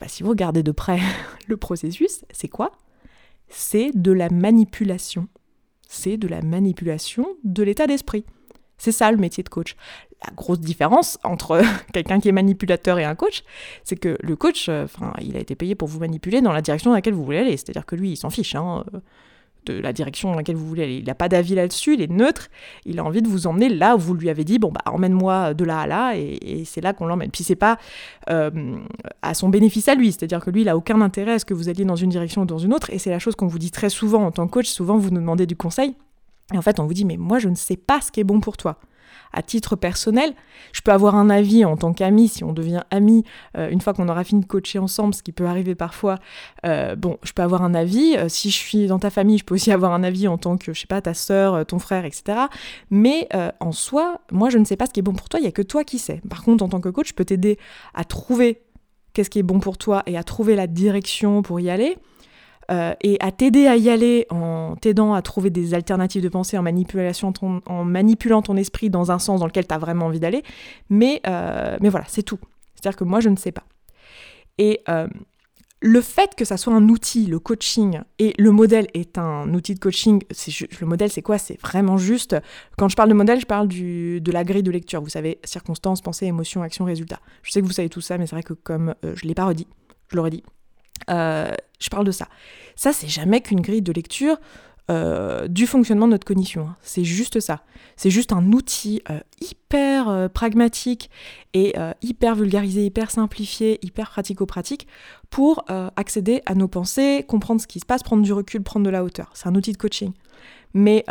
Ben, 0.00 0.08
Si 0.08 0.22
vous 0.22 0.30
regardez 0.30 0.62
de 0.62 0.72
près 0.72 1.00
le 1.46 1.56
processus, 1.56 2.24
c'est 2.32 2.48
quoi? 2.48 2.72
C'est 3.48 3.90
de 3.94 4.12
la 4.12 4.30
manipulation. 4.30 5.28
C'est 5.88 6.16
de 6.16 6.26
la 6.26 6.40
manipulation 6.40 7.26
de 7.44 7.62
l'état 7.62 7.86
d'esprit. 7.86 8.24
C'est 8.82 8.90
ça 8.90 9.12
le 9.12 9.16
métier 9.16 9.44
de 9.44 9.48
coach. 9.48 9.76
La 10.26 10.32
grosse 10.34 10.58
différence 10.58 11.16
entre 11.22 11.62
quelqu'un 11.92 12.18
qui 12.18 12.28
est 12.28 12.32
manipulateur 12.32 12.98
et 12.98 13.04
un 13.04 13.14
coach, 13.14 13.44
c'est 13.84 13.94
que 13.94 14.18
le 14.20 14.34
coach, 14.34 14.68
euh, 14.68 14.86
enfin, 14.86 15.12
il 15.20 15.36
a 15.36 15.38
été 15.38 15.54
payé 15.54 15.76
pour 15.76 15.86
vous 15.86 16.00
manipuler 16.00 16.40
dans 16.40 16.50
la 16.50 16.62
direction 16.62 16.90
dans 16.90 16.96
laquelle 16.96 17.14
vous 17.14 17.24
voulez 17.24 17.38
aller. 17.38 17.56
C'est-à-dire 17.56 17.86
que 17.86 17.94
lui, 17.94 18.10
il 18.10 18.16
s'en 18.16 18.28
fiche 18.28 18.56
hein, 18.56 18.84
euh, 18.92 18.98
de 19.66 19.74
la 19.74 19.92
direction 19.92 20.32
dans 20.32 20.36
laquelle 20.36 20.56
vous 20.56 20.66
voulez 20.66 20.82
aller. 20.82 20.96
Il 20.96 21.04
n'a 21.04 21.14
pas 21.14 21.28
d'avis 21.28 21.54
là-dessus, 21.54 21.94
il 21.94 22.02
est 22.02 22.10
neutre. 22.10 22.48
Il 22.86 22.98
a 22.98 23.04
envie 23.04 23.22
de 23.22 23.28
vous 23.28 23.46
emmener 23.46 23.68
là 23.68 23.94
où 23.94 24.00
vous 24.00 24.14
lui 24.14 24.28
avez 24.30 24.42
dit, 24.42 24.58
bon, 24.58 24.72
bah, 24.72 24.82
emmène-moi 24.86 25.54
de 25.54 25.64
là 25.64 25.78
à 25.78 25.86
là, 25.86 26.16
et, 26.16 26.64
c'est 26.64 26.80
là 26.80 26.92
qu'on 26.92 27.06
l'emmène. 27.06 27.30
Puis 27.30 27.44
c'est 27.44 27.54
pas 27.54 27.78
euh, 28.30 28.50
à 29.22 29.34
son 29.34 29.48
bénéfice 29.48 29.86
à 29.86 29.94
lui, 29.94 30.10
c'est-à-dire 30.10 30.44
que 30.44 30.50
lui, 30.50 30.62
il 30.62 30.68
a 30.68 30.76
aucun 30.76 31.00
intérêt 31.02 31.34
à 31.34 31.38
ce 31.38 31.44
que 31.44 31.54
vous 31.54 31.68
alliez 31.68 31.84
dans 31.84 31.94
une 31.94 32.10
direction 32.10 32.42
ou 32.42 32.46
dans 32.46 32.58
une 32.58 32.74
autre, 32.74 32.90
et 32.90 32.98
c'est 32.98 33.10
la 33.10 33.20
chose 33.20 33.36
qu'on 33.36 33.46
vous 33.46 33.60
dit 33.60 33.70
très 33.70 33.90
souvent 33.90 34.24
en 34.24 34.32
tant 34.32 34.48
que 34.48 34.52
coach. 34.52 34.66
Souvent, 34.66 34.96
vous 34.96 35.10
nous 35.10 35.20
demandez 35.20 35.46
du 35.46 35.54
conseil. 35.54 35.94
Et 36.52 36.58
en 36.58 36.62
fait, 36.62 36.80
on 36.80 36.86
vous 36.86 36.94
dit, 36.94 37.04
mais 37.04 37.16
moi, 37.16 37.38
je 37.38 37.48
ne 37.48 37.54
sais 37.54 37.76
pas 37.76 38.00
ce 38.00 38.10
qui 38.10 38.20
est 38.20 38.24
bon 38.24 38.40
pour 38.40 38.56
toi. 38.56 38.78
À 39.34 39.42
titre 39.42 39.76
personnel, 39.76 40.34
je 40.72 40.82
peux 40.82 40.92
avoir 40.92 41.14
un 41.14 41.30
avis 41.30 41.64
en 41.64 41.76
tant 41.76 41.94
qu'ami, 41.94 42.28
si 42.28 42.44
on 42.44 42.52
devient 42.52 42.82
ami, 42.90 43.24
euh, 43.56 43.70
une 43.70 43.80
fois 43.80 43.94
qu'on 43.94 44.08
aura 44.08 44.24
fini 44.24 44.42
de 44.42 44.46
coacher 44.46 44.78
ensemble, 44.78 45.14
ce 45.14 45.22
qui 45.22 45.32
peut 45.32 45.46
arriver 45.46 45.74
parfois. 45.74 46.18
Euh, 46.66 46.96
bon, 46.96 47.18
je 47.22 47.32
peux 47.32 47.42
avoir 47.42 47.62
un 47.62 47.74
avis. 47.74 48.14
Euh, 48.16 48.28
si 48.28 48.50
je 48.50 48.56
suis 48.56 48.86
dans 48.86 48.98
ta 48.98 49.08
famille, 49.08 49.38
je 49.38 49.44
peux 49.44 49.54
aussi 49.54 49.72
avoir 49.72 49.92
un 49.92 50.02
avis 50.02 50.28
en 50.28 50.36
tant 50.36 50.58
que, 50.58 50.74
je 50.74 50.80
sais 50.80 50.86
pas, 50.86 51.00
ta 51.00 51.14
sœur, 51.14 51.64
ton 51.64 51.78
frère, 51.78 52.04
etc. 52.04 52.40
Mais 52.90 53.28
en 53.60 53.72
soi, 53.72 54.20
moi, 54.30 54.50
je 54.50 54.58
ne 54.58 54.64
sais 54.64 54.76
pas 54.76 54.86
ce 54.86 54.92
qui 54.92 55.00
est 55.00 55.02
bon 55.02 55.14
pour 55.14 55.28
toi, 55.28 55.40
il 55.40 55.44
n'y 55.44 55.48
a 55.48 55.52
que 55.52 55.62
toi 55.62 55.84
qui 55.84 55.98
sais. 55.98 56.20
Par 56.28 56.42
contre, 56.42 56.62
en 56.62 56.68
tant 56.68 56.80
que 56.80 56.90
coach, 56.90 57.08
je 57.08 57.14
peux 57.14 57.24
t'aider 57.24 57.58
à 57.94 58.04
trouver 58.04 58.62
qu'est-ce 59.14 59.30
qui 59.30 59.38
est 59.38 59.44
bon 59.44 59.60
pour 59.60 59.78
toi 59.78 60.02
et 60.06 60.16
à 60.18 60.24
trouver 60.24 60.56
la 60.56 60.66
direction 60.66 61.42
pour 61.42 61.60
y 61.60 61.70
aller. 61.70 61.96
Euh, 62.70 62.94
et 63.00 63.16
à 63.20 63.32
t'aider 63.32 63.66
à 63.66 63.76
y 63.76 63.90
aller 63.90 64.26
en 64.30 64.76
t'aidant 64.80 65.14
à 65.14 65.22
trouver 65.22 65.50
des 65.50 65.74
alternatives 65.74 66.22
de 66.22 66.28
pensée, 66.28 66.56
en, 66.56 66.62
manipulation 66.62 67.32
en 67.66 67.84
manipulant 67.84 68.42
ton 68.42 68.56
esprit 68.56 68.90
dans 68.90 69.10
un 69.10 69.18
sens 69.18 69.40
dans 69.40 69.46
lequel 69.46 69.66
tu 69.66 69.74
as 69.74 69.78
vraiment 69.78 70.06
envie 70.06 70.20
d'aller. 70.20 70.42
Mais, 70.88 71.20
euh, 71.26 71.76
mais 71.80 71.88
voilà, 71.88 72.06
c'est 72.08 72.22
tout. 72.22 72.38
C'est-à-dire 72.74 72.96
que 72.96 73.04
moi, 73.04 73.20
je 73.20 73.28
ne 73.28 73.36
sais 73.36 73.52
pas. 73.52 73.64
Et 74.58 74.80
euh, 74.88 75.08
le 75.80 76.00
fait 76.00 76.34
que 76.36 76.44
ça 76.44 76.56
soit 76.56 76.72
un 76.72 76.88
outil, 76.88 77.26
le 77.26 77.40
coaching, 77.40 78.00
et 78.18 78.34
le 78.38 78.52
modèle 78.52 78.86
est 78.94 79.18
un 79.18 79.52
outil 79.54 79.74
de 79.74 79.80
coaching, 79.80 80.22
le 80.80 80.86
modèle 80.86 81.10
c'est 81.10 81.22
quoi? 81.22 81.38
C'est 81.38 81.60
vraiment 81.60 81.96
juste, 81.96 82.36
quand 82.78 82.88
je 82.88 82.94
parle 82.94 83.08
de 83.08 83.14
modèle, 83.14 83.40
je 83.40 83.46
parle 83.46 83.66
du, 83.66 84.20
de 84.20 84.30
la 84.30 84.44
grille 84.44 84.62
de 84.62 84.70
lecture, 84.70 85.00
vous 85.02 85.08
savez, 85.08 85.40
circonstances, 85.44 86.00
pensée, 86.00 86.26
émotion, 86.26 86.62
action, 86.62 86.84
résultat. 86.84 87.18
Je 87.42 87.50
sais 87.50 87.60
que 87.60 87.66
vous 87.66 87.72
savez 87.72 87.88
tout 87.88 88.00
ça, 88.00 88.18
mais 88.18 88.26
c'est 88.26 88.36
vrai 88.36 88.44
que 88.44 88.52
comme 88.52 88.94
je 89.02 89.08
ne 89.08 89.28
l'ai 89.28 89.34
pas 89.34 89.46
redit, 89.46 89.66
je 90.08 90.16
l'aurais 90.16 90.30
dit, 90.30 90.44
euh, 91.10 91.52
je 91.80 91.88
parle 91.88 92.06
de 92.06 92.10
ça. 92.10 92.28
Ça, 92.76 92.92
c'est 92.92 93.08
jamais 93.08 93.40
qu'une 93.40 93.60
grille 93.60 93.82
de 93.82 93.92
lecture 93.92 94.38
euh, 94.90 95.46
du 95.48 95.66
fonctionnement 95.66 96.06
de 96.06 96.12
notre 96.12 96.26
cognition. 96.26 96.68
Hein. 96.68 96.76
C'est 96.82 97.04
juste 97.04 97.40
ça. 97.40 97.62
C'est 97.96 98.10
juste 98.10 98.32
un 98.32 98.52
outil 98.52 99.02
euh, 99.10 99.20
hyper 99.40 100.28
pragmatique 100.30 101.10
et 101.54 101.74
hyper 102.00 102.34
vulgarisé, 102.34 102.84
hyper 102.84 103.10
simplifié, 103.10 103.78
hyper 103.82 104.10
pratico-pratique 104.10 104.86
pour 105.30 105.64
accéder 105.96 106.42
à 106.46 106.54
nos 106.54 106.68
pensées, 106.68 107.24
comprendre 107.26 107.60
ce 107.60 107.66
qui 107.66 107.80
se 107.80 107.86
passe, 107.86 108.02
prendre 108.02 108.22
du 108.22 108.32
recul, 108.32 108.62
prendre 108.62 108.84
de 108.84 108.90
la 108.90 109.04
hauteur. 109.04 109.30
C'est 109.34 109.48
un 109.48 109.54
outil 109.54 109.72
de 109.72 109.76
coaching. 109.76 110.12
Mais, 110.74 111.04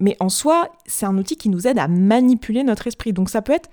mais 0.00 0.16
en 0.20 0.28
soi, 0.28 0.70
c'est 0.86 1.06
un 1.06 1.18
outil 1.18 1.36
qui 1.36 1.48
nous 1.48 1.66
aide 1.66 1.78
à 1.78 1.88
manipuler 1.88 2.62
notre 2.62 2.86
esprit. 2.86 3.12
Donc 3.12 3.30
ça 3.30 3.42
peut 3.42 3.52
être 3.52 3.68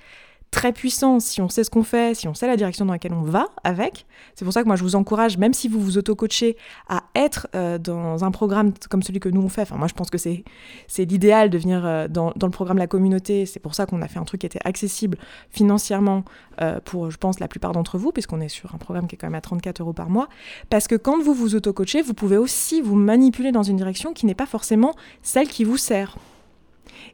très 0.54 0.72
puissant 0.72 1.20
si 1.20 1.42
on 1.42 1.50
sait 1.50 1.64
ce 1.64 1.70
qu'on 1.72 1.84
fait, 1.84 2.16
si 2.16 2.28
on 2.28 2.36
sait 2.36 2.48
la 2.48 2.56
direction 2.56 2.86
dans 2.86 2.94
laquelle 2.94 3.14
on 3.14 3.24
va 3.24 3.48
avec. 3.64 4.06
C'est 4.36 4.46
pour 4.46 4.54
ça 4.54 4.62
que 4.62 4.68
moi 4.68 4.76
je 4.76 4.84
vous 4.84 4.96
encourage, 4.96 5.38
même 5.38 5.54
si 5.54 5.68
vous 5.68 5.82
vous 5.82 5.98
auto-coachez, 5.98 6.56
à 6.88 7.04
être 7.16 7.48
euh, 7.56 7.80
dans 7.80 8.24
un 8.24 8.30
programme 8.30 8.72
comme 8.90 9.02
celui 9.02 9.20
que 9.20 9.30
nous 9.30 9.42
on 9.42 9.50
fait. 9.50 9.64
Enfin, 9.64 9.78
moi 9.78 9.88
je 9.88 9.96
pense 9.96 10.12
que 10.12 10.20
c'est, 10.20 10.44
c'est 10.88 11.06
l'idéal 11.06 11.50
de 11.50 11.58
venir 11.58 11.84
euh, 11.84 12.08
dans, 12.08 12.32
dans, 12.36 12.46
le 12.46 12.52
programme 12.52 12.78
La 12.78 12.86
Communauté. 12.86 13.48
C'est 13.48 13.60
pour 13.60 13.74
ça 13.74 13.88
qu'on 13.88 14.02
a 14.04 14.08
fait 14.08 14.20
un 14.20 14.26
truc 14.26 14.42
qui 14.42 14.46
était 14.46 14.62
accessible 14.64 15.18
financièrement 15.50 16.24
euh, 16.62 16.80
pour, 16.86 17.10
je 17.10 17.18
pense, 17.18 17.40
la 17.40 17.48
plupart 17.48 17.72
d'entre 17.72 17.98
vous, 17.98 18.12
puisqu'on 18.12 18.40
est 18.40 18.48
sur 18.48 18.76
un 18.76 18.78
programme 18.78 19.08
qui 19.08 19.16
est 19.16 19.18
quand 19.18 19.28
même 19.28 19.36
à 19.36 19.42
34 19.42 19.82
euros 19.82 19.94
par 19.94 20.12
mois. 20.12 20.30
Parce 20.70 20.88
que 20.88 20.96
quand 20.96 21.20
vous 21.20 21.34
vous 21.34 21.56
auto-coachez, 21.56 22.04
vous 22.04 22.14
pouvez 22.14 22.38
aussi 22.38 22.80
vous 22.80 22.96
manipuler 22.96 23.52
dans 23.52 23.64
une 23.64 23.78
direction 23.78 24.14
qui 24.14 24.28
n'est 24.28 24.36
pas 24.36 24.46
forcément 24.46 24.94
celle 25.24 25.48
qui 25.48 25.64
vous 25.64 25.78
sert. 25.78 26.18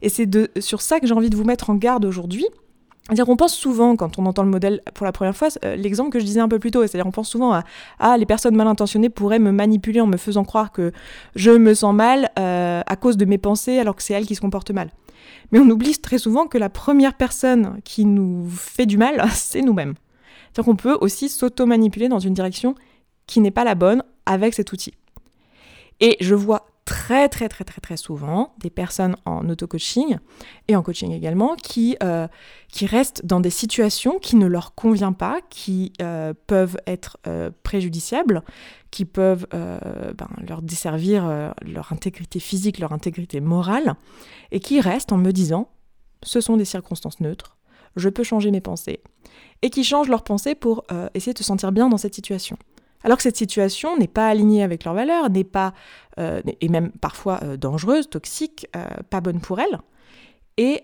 Et 0.02 0.10
c'est 0.10 0.26
de, 0.26 0.50
sur 0.60 0.82
ça 0.82 1.00
que 1.00 1.06
j'ai 1.06 1.14
envie 1.14 1.30
de 1.30 1.36
vous 1.36 1.44
mettre 1.44 1.70
en 1.70 1.74
garde 1.74 2.04
aujourd'hui 2.04 2.46
dire 3.14 3.28
on 3.28 3.36
pense 3.36 3.54
souvent, 3.54 3.96
quand 3.96 4.18
on 4.18 4.26
entend 4.26 4.42
le 4.42 4.50
modèle 4.50 4.82
pour 4.94 5.04
la 5.04 5.12
première 5.12 5.36
fois, 5.36 5.48
euh, 5.64 5.76
l'exemple 5.76 6.10
que 6.10 6.20
je 6.20 6.24
disais 6.24 6.40
un 6.40 6.48
peu 6.48 6.58
plus 6.58 6.70
tôt, 6.70 6.82
c'est-à-dire 6.82 7.06
on 7.06 7.10
pense 7.10 7.28
souvent 7.28 7.52
à 7.52 7.64
ah, 7.98 8.16
les 8.16 8.26
personnes 8.26 8.56
mal 8.56 8.66
intentionnées 8.66 9.10
pourraient 9.10 9.38
me 9.38 9.52
manipuler 9.52 10.00
en 10.00 10.06
me 10.06 10.16
faisant 10.16 10.44
croire 10.44 10.72
que 10.72 10.92
je 11.34 11.50
me 11.50 11.74
sens 11.74 11.94
mal 11.94 12.30
euh, 12.38 12.82
à 12.86 12.96
cause 12.96 13.16
de 13.16 13.24
mes 13.24 13.38
pensées 13.38 13.78
alors 13.78 13.96
que 13.96 14.02
c'est 14.02 14.14
elles 14.14 14.26
qui 14.26 14.34
se 14.34 14.40
comportent 14.40 14.70
mal. 14.70 14.90
Mais 15.52 15.58
on 15.58 15.68
oublie 15.68 15.98
très 15.98 16.18
souvent 16.18 16.46
que 16.46 16.58
la 16.58 16.68
première 16.68 17.14
personne 17.14 17.80
qui 17.84 18.04
nous 18.04 18.48
fait 18.48 18.86
du 18.86 18.98
mal, 18.98 19.24
c'est 19.32 19.62
nous-mêmes. 19.62 19.94
C'est-à-dire 20.52 20.76
peut 20.76 20.98
aussi 21.00 21.28
s'auto-manipuler 21.28 22.08
dans 22.08 22.18
une 22.18 22.34
direction 22.34 22.74
qui 23.26 23.40
n'est 23.40 23.50
pas 23.50 23.64
la 23.64 23.74
bonne 23.74 24.02
avec 24.26 24.54
cet 24.54 24.72
outil. 24.72 24.94
Et 26.00 26.16
je 26.20 26.34
vois 26.34 26.69
très 26.84 27.28
très 27.28 27.48
très 27.48 27.64
très 27.64 27.80
très 27.80 27.96
souvent 27.96 28.54
des 28.58 28.70
personnes 28.70 29.16
en 29.24 29.48
auto-coaching 29.48 30.18
et 30.68 30.76
en 30.76 30.82
coaching 30.82 31.12
également 31.12 31.54
qui, 31.56 31.96
euh, 32.02 32.26
qui 32.68 32.86
restent 32.86 33.24
dans 33.24 33.40
des 33.40 33.50
situations 33.50 34.18
qui 34.18 34.36
ne 34.36 34.46
leur 34.46 34.74
conviennent 34.74 35.14
pas, 35.14 35.40
qui 35.50 35.92
euh, 36.02 36.34
peuvent 36.46 36.78
être 36.86 37.18
euh, 37.26 37.50
préjudiciables, 37.62 38.42
qui 38.90 39.04
peuvent 39.04 39.46
ben, 39.52 40.28
leur 40.48 40.62
desservir 40.62 41.52
leur 41.62 41.92
intégrité 41.92 42.40
physique, 42.40 42.80
leur 42.80 42.92
intégrité 42.92 43.40
morale, 43.40 43.94
et 44.50 44.58
qui 44.58 44.80
restent 44.80 45.12
en 45.12 45.16
me 45.16 45.30
disant 45.30 45.68
ce 46.24 46.40
sont 46.40 46.56
des 46.56 46.64
circonstances 46.64 47.20
neutres, 47.20 47.56
je 47.94 48.08
peux 48.08 48.24
changer 48.24 48.50
mes 48.50 48.60
pensées, 48.60 49.00
et 49.62 49.70
qui 49.70 49.84
changent 49.84 50.08
leurs 50.08 50.24
pensées 50.24 50.56
pour 50.56 50.84
essayer 51.14 51.32
de 51.32 51.38
se 51.38 51.44
sentir 51.44 51.70
bien 51.70 51.88
dans 51.88 51.98
cette 51.98 52.16
situation. 52.16 52.56
Alors 53.02 53.16
que 53.16 53.22
cette 53.22 53.36
situation 53.36 53.96
n'est 53.96 54.08
pas 54.08 54.28
alignée 54.28 54.62
avec 54.62 54.84
leurs 54.84 54.94
valeurs, 54.94 55.30
n'est 55.30 55.44
pas, 55.44 55.72
euh, 56.18 56.42
et 56.60 56.68
même 56.68 56.90
parfois 57.00 57.40
euh, 57.42 57.56
dangereuse, 57.56 58.10
toxique, 58.10 58.66
euh, 58.76 58.84
pas 59.08 59.20
bonne 59.20 59.40
pour 59.40 59.60
elles. 59.60 59.78
Et, 60.58 60.82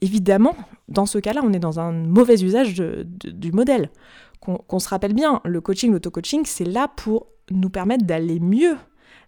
évidemment, 0.00 0.54
dans 0.86 1.06
ce 1.06 1.18
cas-là, 1.18 1.40
on 1.42 1.52
est 1.52 1.58
dans 1.58 1.80
un 1.80 1.90
mauvais 1.90 2.40
usage 2.44 2.74
du 2.74 3.50
modèle. 3.50 3.90
Qu'on 4.38 4.78
se 4.78 4.88
rappelle 4.88 5.14
bien, 5.14 5.40
le 5.44 5.60
coaching, 5.60 5.90
l'auto-coaching, 5.90 6.42
c'est 6.46 6.64
là 6.64 6.86
pour 6.86 7.26
nous 7.50 7.70
permettre 7.70 8.04
d'aller 8.04 8.38
mieux, 8.38 8.76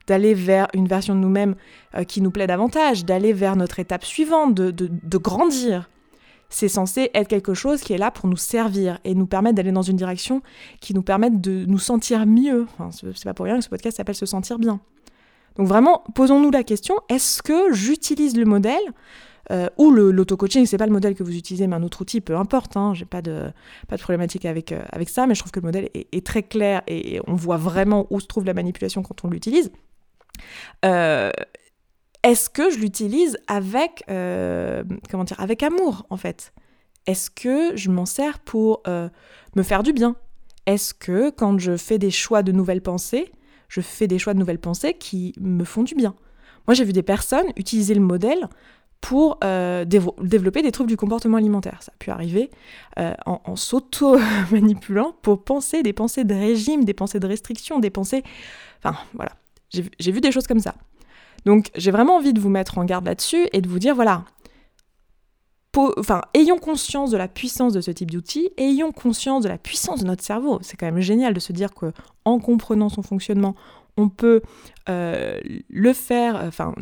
d'aller 0.06 0.34
vers 0.34 0.68
une 0.72 0.86
version 0.86 1.16
de 1.16 1.20
nous-mêmes 1.20 1.56
qui 2.06 2.20
nous 2.20 2.30
plaît 2.30 2.46
davantage, 2.46 3.04
d'aller 3.04 3.32
vers 3.32 3.56
notre 3.56 3.80
étape 3.80 4.04
suivante, 4.04 4.54
de, 4.54 4.70
de 4.70 5.18
grandir 5.18 5.89
c'est 6.50 6.68
censé 6.68 7.10
être 7.14 7.28
quelque 7.28 7.54
chose 7.54 7.80
qui 7.80 7.92
est 7.92 7.98
là 7.98 8.10
pour 8.10 8.28
nous 8.28 8.36
servir 8.36 8.98
et 9.04 9.14
nous 9.14 9.26
permettre 9.26 9.54
d'aller 9.54 9.72
dans 9.72 9.82
une 9.82 9.96
direction 9.96 10.42
qui 10.80 10.94
nous 10.94 11.02
permette 11.02 11.40
de 11.40 11.64
nous 11.66 11.78
sentir 11.78 12.26
mieux. 12.26 12.66
Enfin, 12.78 12.90
c'est 12.92 13.24
pas 13.24 13.34
pour 13.34 13.46
rien 13.46 13.56
que 13.56 13.64
ce 13.64 13.70
podcast 13.70 13.96
s'appelle 13.96 14.16
Se 14.16 14.26
sentir 14.26 14.58
bien. 14.58 14.80
Donc 15.56 15.66
vraiment, 15.66 16.04
posons-nous 16.14 16.50
la 16.50 16.62
question, 16.62 16.96
est-ce 17.08 17.42
que 17.42 17.72
j'utilise 17.72 18.36
le 18.36 18.44
modèle 18.44 18.82
euh, 19.50 19.68
ou 19.78 19.90
l'auto-coaching, 19.90 20.64
c'est 20.64 20.78
pas 20.78 20.86
le 20.86 20.92
modèle 20.92 21.14
que 21.14 21.24
vous 21.24 21.34
utilisez, 21.36 21.66
mais 21.66 21.74
un 21.74 21.82
autre 21.82 22.02
outil, 22.02 22.20
peu 22.20 22.36
importe, 22.36 22.76
hein, 22.76 22.94
j'ai 22.94 23.04
pas 23.04 23.20
de, 23.20 23.50
pas 23.88 23.96
de 23.96 24.02
problématique 24.02 24.44
avec, 24.44 24.70
euh, 24.70 24.82
avec 24.92 25.08
ça, 25.08 25.26
mais 25.26 25.34
je 25.34 25.40
trouve 25.40 25.50
que 25.50 25.58
le 25.58 25.66
modèle 25.66 25.88
est, 25.94 26.24
très 26.24 26.44
clair 26.44 26.82
et 26.86 27.20
on 27.26 27.34
voit 27.34 27.56
vraiment 27.56 28.06
où 28.10 28.20
se 28.20 28.26
trouve 28.26 28.44
la 28.44 28.54
manipulation 28.54 29.02
quand 29.02 29.24
on 29.24 29.28
l'utilise. 29.28 29.72
Euh, 30.84 31.30
est-ce 32.22 32.50
que 32.50 32.70
je 32.70 32.78
l'utilise 32.78 33.38
avec, 33.46 34.04
euh, 34.10 34.82
amour 35.62 36.06
en 36.10 36.16
fait? 36.16 36.52
Est-ce 37.06 37.30
que 37.30 37.76
je 37.76 37.90
m'en 37.90 38.06
sers 38.06 38.38
pour 38.40 38.82
euh, 38.86 39.08
me 39.56 39.62
faire 39.62 39.82
du 39.82 39.92
bien? 39.92 40.16
Est-ce 40.66 40.92
que 40.92 41.30
quand 41.30 41.58
je 41.58 41.76
fais 41.76 41.98
des 41.98 42.10
choix 42.10 42.42
de 42.42 42.52
nouvelles 42.52 42.82
pensées, 42.82 43.32
je 43.68 43.80
fais 43.80 44.06
des 44.06 44.18
choix 44.18 44.34
de 44.34 44.38
nouvelles 44.38 44.58
pensées 44.58 44.94
qui 44.94 45.34
me 45.40 45.64
font 45.64 45.82
du 45.82 45.94
bien? 45.94 46.14
Moi 46.66 46.74
j'ai 46.74 46.84
vu 46.84 46.92
des 46.92 47.02
personnes 47.02 47.46
utiliser 47.56 47.94
le 47.94 48.00
modèle 48.00 48.48
pour 49.00 49.38
euh, 49.42 49.86
développer 49.86 50.60
des 50.60 50.72
troubles 50.72 50.90
du 50.90 50.98
comportement 50.98 51.38
alimentaire. 51.38 51.78
Ça 51.80 51.90
a 51.94 51.98
pu 51.98 52.10
arriver 52.10 52.50
en, 52.98 53.40
en 53.42 53.56
s'auto-manipulant 53.56 55.16
pour 55.22 55.42
penser 55.42 55.82
des 55.82 55.94
pensées 55.94 56.24
de 56.24 56.34
régime, 56.34 56.84
des 56.84 56.92
pensées 56.92 57.18
de 57.18 57.26
restriction, 57.26 57.78
des 57.78 57.88
pensées... 57.88 58.22
Enfin 58.84 58.98
voilà, 59.14 59.32
j'ai 59.70 60.12
vu 60.12 60.20
des 60.20 60.32
choses 60.32 60.46
comme 60.46 60.60
ça. 60.60 60.74
Donc 61.46 61.70
j'ai 61.74 61.90
vraiment 61.90 62.16
envie 62.16 62.32
de 62.32 62.40
vous 62.40 62.48
mettre 62.48 62.78
en 62.78 62.84
garde 62.84 63.06
là-dessus 63.06 63.48
et 63.52 63.60
de 63.60 63.68
vous 63.68 63.78
dire, 63.78 63.94
voilà, 63.94 64.24
enfin, 65.96 66.22
ayons 66.34 66.58
conscience 66.58 67.10
de 67.10 67.16
la 67.16 67.28
puissance 67.28 67.72
de 67.72 67.80
ce 67.80 67.90
type 67.90 68.10
d'outil, 68.10 68.50
ayons 68.56 68.92
conscience 68.92 69.42
de 69.44 69.48
la 69.48 69.58
puissance 69.58 70.00
de 70.00 70.06
notre 70.06 70.24
cerveau. 70.24 70.58
C'est 70.62 70.76
quand 70.76 70.86
même 70.86 71.00
génial 71.00 71.34
de 71.34 71.40
se 71.40 71.52
dire 71.52 71.74
que 71.74 71.92
en 72.24 72.38
comprenant 72.38 72.88
son 72.88 73.02
fonctionnement, 73.02 73.54
on 73.96 74.08
peut 74.08 74.40
le 74.88 75.92
faire, 75.92 76.42
enfin, 76.46 76.74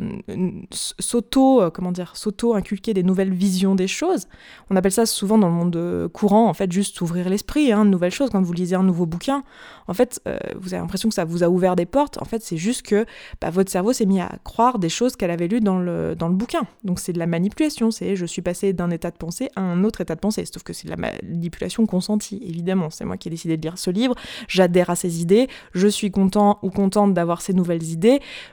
s'auto, 0.70 1.62
euh, 1.62 1.70
comment 1.70 1.92
dire, 1.92 2.16
s'auto-inculquer 2.16 2.94
des 2.94 3.02
nouvelles 3.02 3.32
visions 3.32 3.74
des 3.74 3.88
choses. 3.88 4.28
On 4.70 4.76
appelle 4.76 4.92
ça 4.92 5.06
souvent 5.06 5.38
dans 5.38 5.48
le 5.48 5.54
monde 5.54 5.76
euh, 5.76 6.08
courant, 6.08 6.48
en 6.48 6.54
fait, 6.54 6.70
juste 6.72 7.00
ouvrir 7.00 7.28
l'esprit, 7.28 7.72
hein, 7.72 7.84
de 7.84 7.90
nouvelles 7.90 8.12
choses. 8.12 8.30
Quand 8.30 8.42
vous 8.42 8.52
lisez 8.52 8.76
un 8.76 8.82
nouveau 8.82 9.06
bouquin, 9.06 9.42
en 9.86 9.94
fait, 9.94 10.20
vous 10.60 10.74
avez 10.74 10.82
l'impression 10.82 11.08
que 11.08 11.14
ça 11.14 11.24
vous 11.24 11.42
a 11.42 11.48
ouvert 11.48 11.76
des 11.76 11.86
portes. 11.86 12.20
En 12.20 12.24
fait, 12.24 12.42
c'est 12.42 12.56
juste 12.56 12.82
que 12.82 13.06
bah, 13.40 13.50
votre 13.50 13.70
cerveau 13.70 13.92
s'est 13.92 14.06
mis 14.06 14.20
à 14.20 14.30
croire 14.44 14.78
des 14.78 14.88
choses 14.88 15.16
qu'elle 15.16 15.30
avait 15.30 15.48
lues 15.48 15.60
dans 15.60 15.78
le, 15.78 16.14
dans 16.14 16.28
le 16.28 16.34
bouquin. 16.34 16.62
Donc 16.84 17.00
c'est 17.00 17.12
de 17.12 17.18
la 17.18 17.26
manipulation, 17.26 17.90
c'est 17.90 18.16
je 18.16 18.26
suis 18.26 18.42
passé 18.42 18.72
d'un 18.72 18.90
état 18.90 19.10
de 19.10 19.16
pensée 19.16 19.48
à 19.56 19.60
un 19.60 19.84
autre 19.84 20.00
état 20.00 20.14
de 20.14 20.20
pensée. 20.20 20.44
Sauf 20.44 20.62
que 20.62 20.72
c'est 20.72 20.86
de 20.86 20.90
la 20.90 20.96
manipulation 20.96 21.86
consentie, 21.86 22.40
évidemment. 22.44 22.90
C'est 22.90 23.04
moi 23.04 23.16
qui 23.16 23.28
ai 23.28 23.30
décidé 23.30 23.56
de 23.56 23.62
lire 23.62 23.78
ce 23.78 23.90
livre, 23.90 24.14
j'adhère 24.48 24.90
à 24.90 24.96
ces 24.96 25.20
idées, 25.20 25.48
je 25.72 25.88
suis 25.88 26.10
content 26.10 26.58
ou 26.62 26.70
contente 26.70 27.14
d'avoir 27.14 27.40
ces 27.40 27.54
nouvelles 27.54 27.82
idées, 27.82 27.97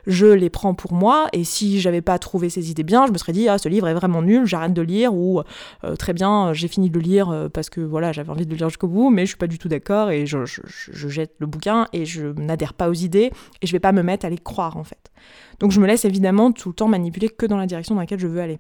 je 0.08 0.28
les 0.28 0.50
prends 0.50 0.74
pour 0.74 0.94
moi, 0.94 1.28
et 1.34 1.44
si 1.44 1.80
j'avais 1.80 2.02
pas 2.02 2.18
trouvé 2.20 2.50
ces 2.50 2.72
idées 2.72 2.84
bien, 2.84 3.06
je 3.08 3.12
me 3.12 3.18
serais 3.18 3.34
dit, 3.34 3.48
ah, 3.48 3.58
ce 3.58 3.70
livre 3.70 3.88
est 3.88 3.94
vraiment 3.94 4.22
nul, 4.22 4.46
j'arrête 4.46 4.74
de 4.74 4.82
lire, 4.82 5.14
ou 5.14 5.42
euh, 5.84 5.96
très 5.96 6.14
bien, 6.14 6.54
j'ai 6.54 6.68
fini 6.68 6.90
de 6.90 6.98
le 6.98 7.04
lire 7.04 7.30
euh, 7.30 7.50
parce 7.50 7.70
que 7.70 7.82
voilà, 7.82 8.12
j'avais 8.12 8.30
envie 8.30 8.46
de 8.46 8.52
le 8.52 8.58
lire 8.58 8.70
jusqu'au 8.70 8.88
bout, 8.88 9.10
mais 9.10 9.24
je 9.24 9.30
suis 9.30 9.38
pas 9.38 9.48
du 9.48 9.58
tout 9.58 9.68
d'accord, 9.68 10.12
et 10.12 10.26
je, 10.26 10.38
jette 10.46 11.36
le 11.40 11.48
bouquin, 11.48 11.88
et 11.94 12.06
je 12.06 12.28
n'adhère 12.28 12.74
pas 12.74 12.90
aux 12.90 12.94
idées, 12.94 13.32
et 13.62 13.68
je 13.68 13.72
vais 13.72 13.80
pas 13.80 13.92
me 13.92 14.04
mettre 14.04 14.26
à 14.26 14.30
les 14.30 14.38
croire, 14.38 14.78
en 14.78 14.84
fait. 14.84 15.12
Donc 15.60 15.72
je 15.72 15.80
me 15.80 15.88
laisse 15.88 16.06
évidemment 16.06 16.52
tout 16.52 16.70
le 16.70 16.76
temps 16.76 16.88
manipuler 16.88 17.30
que 17.30 17.46
dans 17.46 17.58
la 17.58 17.66
direction 17.66 17.96
dans 17.96 18.02
laquelle 18.02 18.20
je 18.20 18.28
veux 18.28 18.42
aller. 18.42 18.60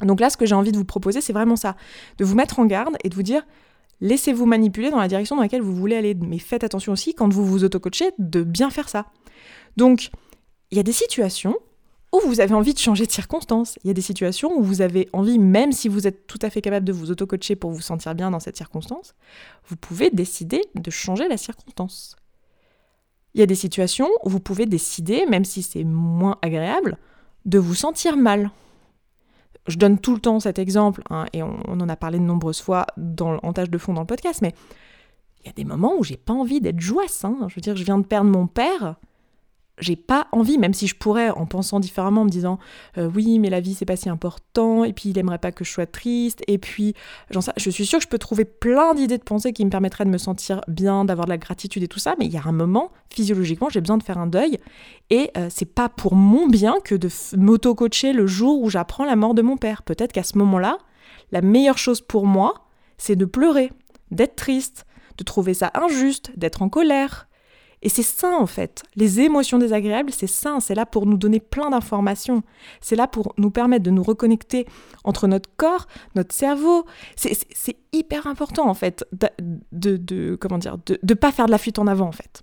Donc 0.00 0.20
là, 0.20 0.30
ce 0.30 0.36
que 0.36 0.46
j'ai 0.46 0.54
envie 0.54 0.72
de 0.72 0.76
vous 0.76 0.84
proposer, 0.84 1.20
c'est 1.20 1.32
vraiment 1.32 1.56
ça, 1.56 1.76
de 2.18 2.24
vous 2.24 2.34
mettre 2.34 2.58
en 2.58 2.66
garde 2.66 2.96
et 3.04 3.08
de 3.08 3.14
vous 3.14 3.22
dire, 3.22 3.42
laissez-vous 4.00 4.46
manipuler 4.46 4.90
dans 4.90 4.98
la 4.98 5.08
direction 5.08 5.36
dans 5.36 5.42
laquelle 5.42 5.62
vous 5.62 5.74
voulez 5.74 5.96
aller. 5.96 6.14
Mais 6.14 6.38
faites 6.38 6.64
attention 6.64 6.92
aussi, 6.92 7.14
quand 7.14 7.32
vous 7.32 7.44
vous 7.44 7.64
auto-coachez, 7.64 8.10
de 8.18 8.42
bien 8.42 8.70
faire 8.70 8.88
ça. 8.88 9.06
Donc, 9.76 10.10
il 10.70 10.76
y 10.76 10.80
a 10.80 10.84
des 10.84 10.92
situations 10.92 11.56
où 12.12 12.20
vous 12.26 12.40
avez 12.40 12.54
envie 12.54 12.74
de 12.74 12.78
changer 12.78 13.06
de 13.06 13.10
circonstance. 13.10 13.78
Il 13.82 13.88
y 13.88 13.90
a 13.90 13.94
des 13.94 14.00
situations 14.00 14.52
où 14.56 14.62
vous 14.62 14.82
avez 14.82 15.08
envie, 15.12 15.38
même 15.38 15.72
si 15.72 15.88
vous 15.88 16.06
êtes 16.06 16.26
tout 16.26 16.38
à 16.42 16.50
fait 16.50 16.60
capable 16.60 16.86
de 16.86 16.92
vous 16.92 17.10
auto-coacher 17.10 17.56
pour 17.56 17.70
vous 17.70 17.80
sentir 17.80 18.14
bien 18.14 18.30
dans 18.30 18.40
cette 18.40 18.56
circonstance, 18.56 19.14
vous 19.66 19.76
pouvez 19.76 20.10
décider 20.10 20.60
de 20.74 20.90
changer 20.90 21.28
la 21.28 21.36
circonstance. 21.36 22.16
Il 23.34 23.40
y 23.40 23.42
a 23.42 23.46
des 23.46 23.56
situations 23.56 24.08
où 24.24 24.30
vous 24.30 24.40
pouvez 24.40 24.66
décider, 24.66 25.26
même 25.26 25.44
si 25.44 25.62
c'est 25.62 25.82
moins 25.82 26.38
agréable, 26.40 26.98
de 27.46 27.58
vous 27.58 27.74
sentir 27.74 28.16
mal. 28.16 28.50
Je 29.66 29.76
donne 29.76 29.98
tout 29.98 30.14
le 30.14 30.20
temps 30.20 30.38
cet 30.40 30.58
exemple, 30.58 31.02
hein, 31.10 31.26
et 31.32 31.42
on, 31.42 31.58
en 31.66 31.88
a 31.88 31.96
parlé 31.96 32.18
de 32.18 32.24
nombreuses 32.24 32.60
fois 32.60 32.86
dans, 32.96 33.38
en 33.42 33.52
tâche 33.52 33.70
de 33.70 33.78
fond 33.78 33.92
dans 33.92 34.02
le 34.02 34.06
podcast, 34.06 34.40
mais 34.40 34.54
il 35.42 35.46
y 35.46 35.50
a 35.50 35.52
des 35.52 35.64
moments 35.64 35.94
où 35.98 36.04
j'ai 36.04 36.16
pas 36.16 36.32
envie 36.32 36.60
d'être 36.60 36.80
joyeuse. 36.80 37.24
Hein. 37.24 37.46
Je 37.48 37.54
veux 37.56 37.60
dire, 37.60 37.74
je 37.74 37.84
viens 37.84 37.98
de 37.98 38.06
perdre 38.06 38.30
mon 38.30 38.46
père, 38.46 38.96
j'ai 39.78 39.96
pas 39.96 40.28
envie, 40.32 40.58
même 40.58 40.74
si 40.74 40.86
je 40.86 40.94
pourrais, 40.94 41.30
en 41.30 41.46
pensant 41.46 41.80
différemment, 41.80 42.22
en 42.22 42.24
me 42.24 42.30
disant 42.30 42.58
euh, 42.96 43.10
oui, 43.12 43.38
mais 43.38 43.50
la 43.50 43.60
vie 43.60 43.74
c'est 43.74 43.84
pas 43.84 43.96
si 43.96 44.08
important, 44.08 44.84
et 44.84 44.92
puis 44.92 45.10
il 45.10 45.18
aimerait 45.18 45.38
pas 45.38 45.52
que 45.52 45.64
je 45.64 45.70
sois 45.70 45.86
triste, 45.86 46.42
et 46.46 46.58
puis 46.58 46.94
je 47.30 47.70
suis 47.70 47.86
sûre 47.86 47.98
que 47.98 48.04
je 48.04 48.08
peux 48.08 48.18
trouver 48.18 48.44
plein 48.44 48.94
d'idées 48.94 49.18
de 49.18 49.22
pensée 49.22 49.52
qui 49.52 49.64
me 49.64 49.70
permettraient 49.70 50.04
de 50.04 50.10
me 50.10 50.18
sentir 50.18 50.60
bien, 50.68 51.04
d'avoir 51.04 51.26
de 51.26 51.30
la 51.30 51.38
gratitude 51.38 51.82
et 51.82 51.88
tout 51.88 51.98
ça, 51.98 52.14
mais 52.18 52.26
il 52.26 52.32
y 52.32 52.36
a 52.36 52.42
un 52.44 52.52
moment, 52.52 52.92
physiologiquement, 53.10 53.68
j'ai 53.68 53.80
besoin 53.80 53.98
de 53.98 54.02
faire 54.02 54.18
un 54.18 54.26
deuil, 54.26 54.58
et 55.10 55.30
euh, 55.36 55.48
c'est 55.50 55.72
pas 55.72 55.88
pour 55.88 56.14
mon 56.14 56.46
bien 56.46 56.76
que 56.84 56.94
de 56.94 57.08
m'auto-coacher 57.36 58.12
le 58.12 58.26
jour 58.26 58.62
où 58.62 58.70
j'apprends 58.70 59.04
la 59.04 59.16
mort 59.16 59.34
de 59.34 59.42
mon 59.42 59.56
père. 59.56 59.82
Peut-être 59.82 60.12
qu'à 60.12 60.22
ce 60.22 60.38
moment-là, 60.38 60.78
la 61.32 61.40
meilleure 61.40 61.78
chose 61.78 62.00
pour 62.00 62.26
moi, 62.26 62.66
c'est 62.96 63.16
de 63.16 63.24
pleurer, 63.24 63.72
d'être 64.10 64.36
triste, 64.36 64.86
de 65.18 65.24
trouver 65.24 65.54
ça 65.54 65.70
injuste, 65.74 66.30
d'être 66.36 66.62
en 66.62 66.68
colère, 66.68 67.28
et 67.84 67.90
c'est 67.90 68.02
ça 68.02 68.30
en 68.30 68.46
fait. 68.46 68.82
Les 68.96 69.20
émotions 69.20 69.58
désagréables, 69.58 70.10
c'est 70.10 70.26
ça. 70.26 70.56
C'est 70.60 70.74
là 70.74 70.86
pour 70.86 71.06
nous 71.06 71.18
donner 71.18 71.38
plein 71.38 71.68
d'informations. 71.70 72.42
C'est 72.80 72.96
là 72.96 73.06
pour 73.06 73.34
nous 73.36 73.50
permettre 73.50 73.84
de 73.84 73.90
nous 73.90 74.02
reconnecter 74.02 74.66
entre 75.04 75.28
notre 75.28 75.50
corps, 75.56 75.86
notre 76.14 76.34
cerveau. 76.34 76.86
C'est 77.14 77.76
hyper 77.92 78.26
important 78.26 78.68
en 78.68 78.74
fait 78.74 79.06
de, 79.12 79.96
de, 79.96 80.34
comment 80.36 80.58
dire, 80.58 80.78
de 80.86 81.14
pas 81.14 81.30
faire 81.30 81.46
de 81.46 81.50
la 81.50 81.58
fuite 81.58 81.78
en 81.78 81.86
avant 81.86 82.08
en 82.08 82.12
fait 82.12 82.42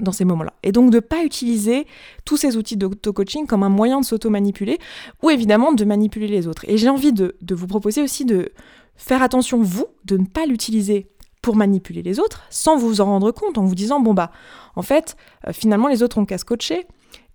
dans 0.00 0.12
ces 0.12 0.24
moments-là. 0.24 0.52
Et 0.62 0.72
donc 0.72 0.90
de 0.90 0.96
ne 0.96 1.00
pas 1.00 1.24
utiliser 1.24 1.86
tous 2.24 2.36
ces 2.36 2.56
outils 2.56 2.76
d'auto-coaching 2.76 3.46
comme 3.46 3.62
un 3.62 3.68
moyen 3.68 4.00
de 4.00 4.04
s'auto-manipuler 4.04 4.78
ou 5.22 5.30
évidemment 5.30 5.72
de 5.72 5.84
manipuler 5.84 6.28
les 6.28 6.46
autres. 6.46 6.64
Et 6.68 6.76
j'ai 6.76 6.88
envie 6.88 7.12
de, 7.12 7.36
de 7.40 7.54
vous 7.54 7.66
proposer 7.66 8.02
aussi 8.02 8.24
de 8.24 8.52
faire 8.96 9.22
attention, 9.22 9.60
vous, 9.62 9.86
de 10.04 10.16
ne 10.18 10.26
pas 10.26 10.46
l'utiliser 10.46 11.08
pour 11.42 11.56
manipuler 11.56 12.02
les 12.02 12.20
autres 12.20 12.42
sans 12.50 12.76
vous 12.76 13.00
en 13.00 13.06
rendre 13.06 13.30
compte 13.32 13.58
en 13.58 13.64
vous 13.64 13.74
disant 13.74 14.00
bon 14.00 14.14
bah 14.14 14.30
en 14.76 14.82
fait 14.82 15.16
euh, 15.46 15.52
finalement 15.52 15.88
les 15.88 16.02
autres 16.02 16.18
ont 16.18 16.26
qu'à 16.26 16.38
se 16.38 16.44
coacher 16.44 16.86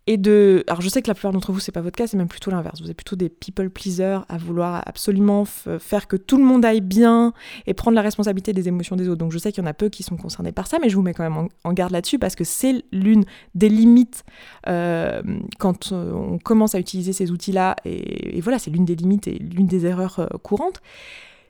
et 0.07 0.17
de 0.17 0.63
alors 0.67 0.81
je 0.81 0.89
sais 0.89 1.01
que 1.01 1.07
la 1.07 1.15
plupart 1.15 1.31
d'entre 1.31 1.51
vous 1.51 1.59
c'est 1.59 1.71
pas 1.71 1.81
votre 1.81 1.95
cas 1.95 2.05
c'est 2.05 2.15
même 2.15 2.27
plutôt 2.27 2.51
l'inverse. 2.51 2.79
Vous 2.79 2.91
êtes 2.91 2.97
plutôt 2.97 3.15
des 3.15 3.27
people 3.27 3.71
pleasers 3.71 4.23
à 4.29 4.37
vouloir 4.37 4.83
absolument 4.85 5.45
faire 5.45 6.07
que 6.07 6.15
tout 6.15 6.37
le 6.37 6.43
monde 6.43 6.63
aille 6.63 6.81
bien 6.81 7.33
et 7.65 7.73
prendre 7.73 7.95
la 7.95 8.03
responsabilité 8.03 8.53
des 8.53 8.67
émotions 8.67 8.95
des 8.95 9.09
autres. 9.09 9.17
Donc 9.17 9.31
je 9.31 9.39
sais 9.39 9.51
qu'il 9.51 9.63
y 9.63 9.65
en 9.65 9.69
a 9.69 9.73
peu 9.73 9.89
qui 9.89 10.03
sont 10.03 10.15
concernés 10.15 10.51
par 10.51 10.67
ça 10.67 10.77
mais 10.79 10.89
je 10.89 10.95
vous 10.95 11.01
mets 11.01 11.15
quand 11.15 11.23
même 11.23 11.47
en, 11.63 11.73
garde 11.73 11.91
là-dessus 11.91 12.19
parce 12.19 12.35
que 12.35 12.43
c'est 12.43 12.83
l'une 12.91 13.25
des 13.55 13.67
limites 13.69 14.23
euh, 14.67 15.23
quand 15.57 15.91
euh, 15.91 16.11
on 16.13 16.37
commence 16.37 16.75
à 16.75 16.79
utiliser 16.79 17.11
ces 17.11 17.31
outils 17.31 17.51
là 17.51 17.75
et, 17.83 18.39
voilà 18.41 18.59
c'est 18.59 18.69
l'une 18.69 18.85
des 18.85 18.95
limites 18.95 19.27
et 19.27 19.39
l'une 19.39 19.65
des 19.65 19.87
erreurs 19.87 20.29
courantes 20.43 20.81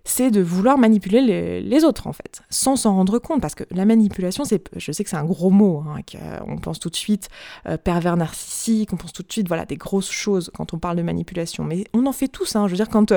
c'est 0.05 0.29
de 0.29 0.41
vouloir 0.41 0.77
manipuler 0.77 1.61
les, 1.61 1.83
autres 1.83 2.07
en 2.07 2.13
fait, 2.13 2.41
sans 2.49 2.75
s'en 2.75 2.95
rendre 2.95 3.19
compte, 3.19 3.41
parce 3.41 3.55
que 3.55 3.63
la 3.71 3.85
manipulation, 3.85 4.45
c'est, 4.45 4.63
je 4.77 4.91
sais 4.91 5.03
que 5.03 5.09
c'est 5.09 5.17
un 5.17 5.25
gros 5.25 5.49
mot, 5.49 5.83
hein, 5.87 5.99
on 6.47 6.57
pense 6.57 6.79
tout 6.79 6.89
de 6.89 6.95
suite 6.95 7.27
euh, 7.67 7.77
pervers 7.77 8.15
narcissique, 8.15 8.93
on 8.93 8.97
pense 8.97 9.11
tout 9.11 9.23
de 9.23 9.31
suite, 9.31 9.47
voilà, 9.47 9.65
des 9.65 9.75
grosses 9.75 10.11
choses 10.11 10.51
quand 10.55 10.73
on 10.73 10.77
parle 10.77 10.97
de 10.97 11.01
manipulation, 11.01 11.63
mais 11.63 11.85
on 11.93 12.05
en 12.05 12.11
fait 12.11 12.27
tous, 12.27 12.55
hein, 12.55 12.67
je 12.67 12.71
veux 12.71 12.77
dire, 12.77 12.89
quand, 12.89 13.13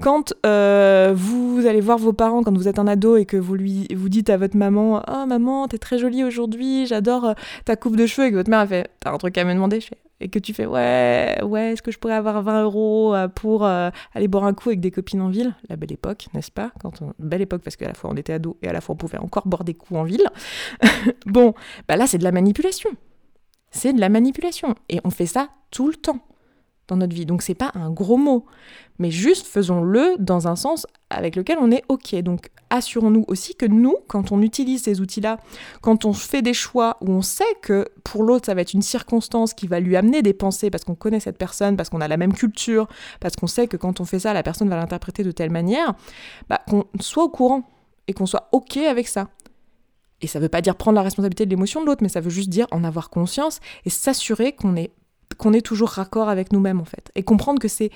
quand 0.00 0.34
euh, 0.46 1.12
vous 1.16 1.64
allez 1.66 1.80
voir 1.80 1.98
vos 1.98 2.12
parents, 2.12 2.42
quand 2.42 2.56
vous 2.56 2.68
êtes 2.68 2.78
un 2.78 2.86
ado 2.86 3.16
et 3.16 3.24
que 3.24 3.38
vous 3.38 3.54
lui 3.54 3.88
vous 3.94 4.10
dites 4.10 4.28
à 4.30 4.36
votre 4.36 4.56
maman, 4.56 5.02
oh 5.08 5.26
maman, 5.26 5.66
t'es 5.66 5.78
très 5.78 5.98
jolie 5.98 6.24
aujourd'hui, 6.24 6.86
j'adore 6.86 7.24
euh, 7.24 7.34
ta 7.64 7.74
coupe 7.74 7.96
de 7.96 8.06
cheveux, 8.06 8.28
et 8.28 8.30
que 8.30 8.36
votre 8.36 8.50
mère 8.50 8.60
a 8.60 8.66
fait, 8.66 8.90
t'as 9.00 9.12
un 9.12 9.18
truc 9.18 9.36
à 9.38 9.44
me 9.44 9.54
demander, 9.54 9.80
je 9.80 9.86
fais, 9.86 9.98
et 10.20 10.28
que 10.28 10.38
tu 10.38 10.52
fais 10.52 10.66
ouais, 10.66 11.40
ouais, 11.42 11.72
est-ce 11.72 11.82
que 11.82 11.90
je 11.90 11.98
pourrais 11.98 12.14
avoir 12.14 12.42
20 12.42 12.64
euros 12.64 13.14
euh, 13.14 13.28
pour 13.28 13.64
euh, 13.64 13.90
aller 14.14 14.28
boire 14.28 14.44
un 14.44 14.54
coup 14.54 14.70
avec 14.70 14.80
des 14.80 14.90
copines 14.90 15.20
en 15.20 15.28
ville? 15.28 15.54
La 15.68 15.76
belle 15.76 15.92
époque, 15.92 16.26
n'est-ce 16.34 16.50
pas? 16.50 16.72
Quand. 16.80 16.92
Belle 17.18 17.42
époque 17.42 17.62
parce 17.62 17.76
qu'à 17.76 17.86
la 17.86 17.94
fois 17.94 18.10
on 18.10 18.16
était 18.16 18.32
ado 18.32 18.56
et 18.62 18.68
à 18.68 18.72
la 18.72 18.80
fois 18.80 18.94
on 18.94 18.98
pouvait 18.98 19.18
encore 19.18 19.46
boire 19.46 19.64
des 19.64 19.74
coups 19.74 19.98
en 19.98 20.04
ville. 20.04 20.24
bon, 21.26 21.54
bah 21.86 21.96
là 21.96 22.06
c'est 22.06 22.18
de 22.18 22.24
la 22.24 22.32
manipulation. 22.32 22.90
C'est 23.70 23.92
de 23.92 24.00
la 24.00 24.08
manipulation. 24.08 24.74
Et 24.88 25.00
on 25.04 25.10
fait 25.10 25.26
ça 25.26 25.50
tout 25.70 25.88
le 25.88 25.94
temps 25.94 26.20
dans 26.88 26.96
notre 26.96 27.14
vie. 27.14 27.26
Donc 27.26 27.42
c'est 27.42 27.54
pas 27.54 27.70
un 27.74 27.90
gros 27.90 28.16
mot, 28.16 28.46
mais 28.98 29.10
juste 29.10 29.46
faisons-le 29.46 30.16
dans 30.18 30.48
un 30.48 30.56
sens 30.56 30.86
avec 31.10 31.36
lequel 31.36 31.58
on 31.60 31.70
est 31.70 31.84
OK. 31.88 32.14
Donc 32.16 32.50
assurons-nous 32.70 33.24
aussi 33.28 33.54
que 33.54 33.66
nous, 33.66 33.96
quand 34.08 34.32
on 34.32 34.42
utilise 34.42 34.82
ces 34.82 35.00
outils-là, 35.00 35.38
quand 35.80 36.04
on 36.04 36.12
fait 36.12 36.42
des 36.42 36.54
choix 36.54 36.96
où 37.00 37.10
on 37.10 37.22
sait 37.22 37.44
que 37.62 37.86
pour 38.04 38.24
l'autre 38.24 38.46
ça 38.46 38.54
va 38.54 38.62
être 38.62 38.72
une 38.72 38.82
circonstance 38.82 39.54
qui 39.54 39.66
va 39.66 39.80
lui 39.80 39.96
amener 39.96 40.22
des 40.22 40.32
pensées 40.34 40.70
parce 40.70 40.84
qu'on 40.84 40.94
connaît 40.94 41.20
cette 41.20 41.38
personne, 41.38 41.76
parce 41.76 41.88
qu'on 41.90 42.00
a 42.00 42.08
la 42.08 42.16
même 42.16 42.32
culture, 42.32 42.88
parce 43.20 43.36
qu'on 43.36 43.46
sait 43.46 43.68
que 43.68 43.76
quand 43.76 44.00
on 44.00 44.04
fait 44.04 44.18
ça, 44.18 44.32
la 44.32 44.42
personne 44.42 44.68
va 44.68 44.76
l'interpréter 44.76 45.22
de 45.22 45.30
telle 45.30 45.50
manière, 45.50 45.94
bah, 46.48 46.60
qu'on 46.68 46.84
soit 47.00 47.24
au 47.24 47.28
courant 47.28 47.62
et 48.08 48.14
qu'on 48.14 48.26
soit 48.26 48.48
OK 48.52 48.78
avec 48.78 49.06
ça. 49.08 49.28
Et 50.20 50.26
ça 50.26 50.38
ne 50.38 50.44
veut 50.44 50.48
pas 50.48 50.60
dire 50.60 50.74
prendre 50.74 50.96
la 50.96 51.02
responsabilité 51.02 51.44
de 51.44 51.50
l'émotion 51.50 51.80
de 51.80 51.86
l'autre, 51.86 52.02
mais 52.02 52.08
ça 52.08 52.20
veut 52.20 52.30
juste 52.30 52.48
dire 52.48 52.66
en 52.70 52.82
avoir 52.82 53.10
conscience 53.10 53.60
et 53.84 53.90
s'assurer 53.90 54.52
qu'on 54.52 54.74
est 54.74 54.90
qu'on 55.38 55.52
est 55.52 55.64
toujours 55.64 55.88
raccord 55.88 56.28
avec 56.28 56.52
nous-mêmes 56.52 56.80
en 56.80 56.84
fait 56.84 57.10
et 57.14 57.22
comprendre 57.22 57.60
que 57.60 57.68
c'est 57.68 57.90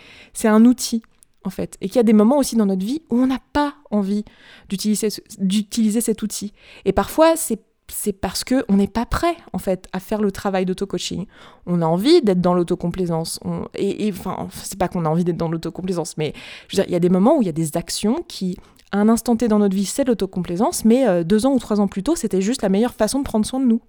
un 0.45 0.65
outil 0.65 1.03
en 1.45 1.51
fait 1.51 1.77
et 1.81 1.89
qu'il 1.89 1.97
y 1.97 2.01
a 2.01 2.05
des 2.05 2.13
moments 2.13 2.39
aussi 2.39 2.57
dans 2.57 2.67
notre 2.67 2.85
vie 2.85 3.03
où 3.11 3.19
on 3.19 3.27
n'a 3.27 3.41
pas 3.53 3.75
envie 3.91 4.25
d'utiliser 4.69 6.01
cet 6.01 6.23
outil 6.23 6.53
et 6.85 6.93
parfois 6.93 7.37
c'est 7.37 7.61
c'est 7.89 8.13
parce 8.13 8.43
que 8.43 8.65
on 8.69 8.77
n'est 8.77 8.87
pas 8.87 9.05
prêt 9.05 9.37
en 9.53 9.59
fait 9.59 9.87
à 9.93 10.01
faire 10.01 10.23
le 10.23 10.33
travail 10.33 10.65
d'auto-coaching. 10.65 11.27
On 11.67 11.83
a 11.83 11.87
envie 11.87 12.23
d'être 12.23 12.41
dans 12.41 12.55
l'autocomplaisance. 12.55 13.39
Et, 13.75 14.07
et 14.07 14.13
enfin, 14.13 14.49
c'est 14.53 14.79
pas 14.79 14.89
qu'on 14.89 15.05
a 15.05 15.09
envie 15.09 15.25
d'être 15.25 15.37
dans 15.37 15.51
l'autocomplaisance, 15.51 16.17
mais 16.17 16.33
il 16.73 16.91
y 16.91 16.95
a 16.95 17.01
des 17.01 17.09
moments 17.11 17.37
où 17.37 17.43
il 17.43 17.47
y 17.47 17.51
a 17.51 17.53
des 17.53 17.77
actions 17.77 18.25
qui, 18.27 18.57
à 18.93 18.99
un 18.99 19.09
instant 19.09 19.37
T 19.37 19.49
dans 19.49 19.59
notre 19.59 19.75
vie, 19.75 19.85
c'est 19.85 20.05
l'autocomplaisance, 20.05 20.85
mais 20.85 21.07
euh, 21.07 21.25
deux 21.25 21.45
ans 21.45 21.53
ou 21.53 21.59
trois 21.59 21.81
ans 21.81 21.89
plus 21.89 22.03
tôt, 22.03 22.17
c'était 22.17 22.41
juste 22.41 22.63
la 22.63 22.69
meilleure 22.69 22.95
façon 22.95 23.19
de 23.19 23.25
prendre 23.25 23.45
soin 23.45 23.61
de 23.61 23.67
nous 23.67 23.81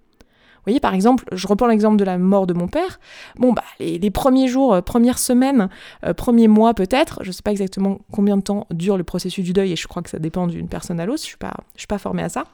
voyez, 0.64 0.80
par 0.80 0.94
exemple, 0.94 1.24
je 1.32 1.46
reprends 1.46 1.66
l'exemple 1.66 1.96
de 1.96 2.04
la 2.04 2.18
mort 2.18 2.46
de 2.46 2.54
mon 2.54 2.68
père. 2.68 2.98
Bon, 3.36 3.52
bah, 3.52 3.64
les, 3.78 4.10
premiers 4.10 4.48
jours, 4.48 4.74
euh, 4.74 4.80
premières 4.80 5.18
semaines, 5.18 5.68
euh, 6.04 6.14
premiers 6.14 6.48
mois 6.48 6.74
peut-être, 6.74 7.18
je 7.22 7.28
ne 7.28 7.32
sais 7.32 7.42
pas 7.42 7.50
exactement 7.50 8.00
combien 8.12 8.36
de 8.36 8.42
temps 8.42 8.66
dure 8.70 8.96
le 8.96 9.04
processus 9.04 9.44
du 9.44 9.52
deuil, 9.52 9.72
et 9.72 9.76
je 9.76 9.86
crois 9.86 10.02
que 10.02 10.10
ça 10.10 10.18
dépend 10.18 10.46
d'une 10.46 10.68
personne 10.68 11.00
à 11.00 11.06
l'autre, 11.06 11.20
je 11.20 11.26
ne 11.26 11.52
suis, 11.76 11.86
pas, 11.86 11.98
formée 11.98 12.22
à 12.22 12.28
ça. 12.28 12.44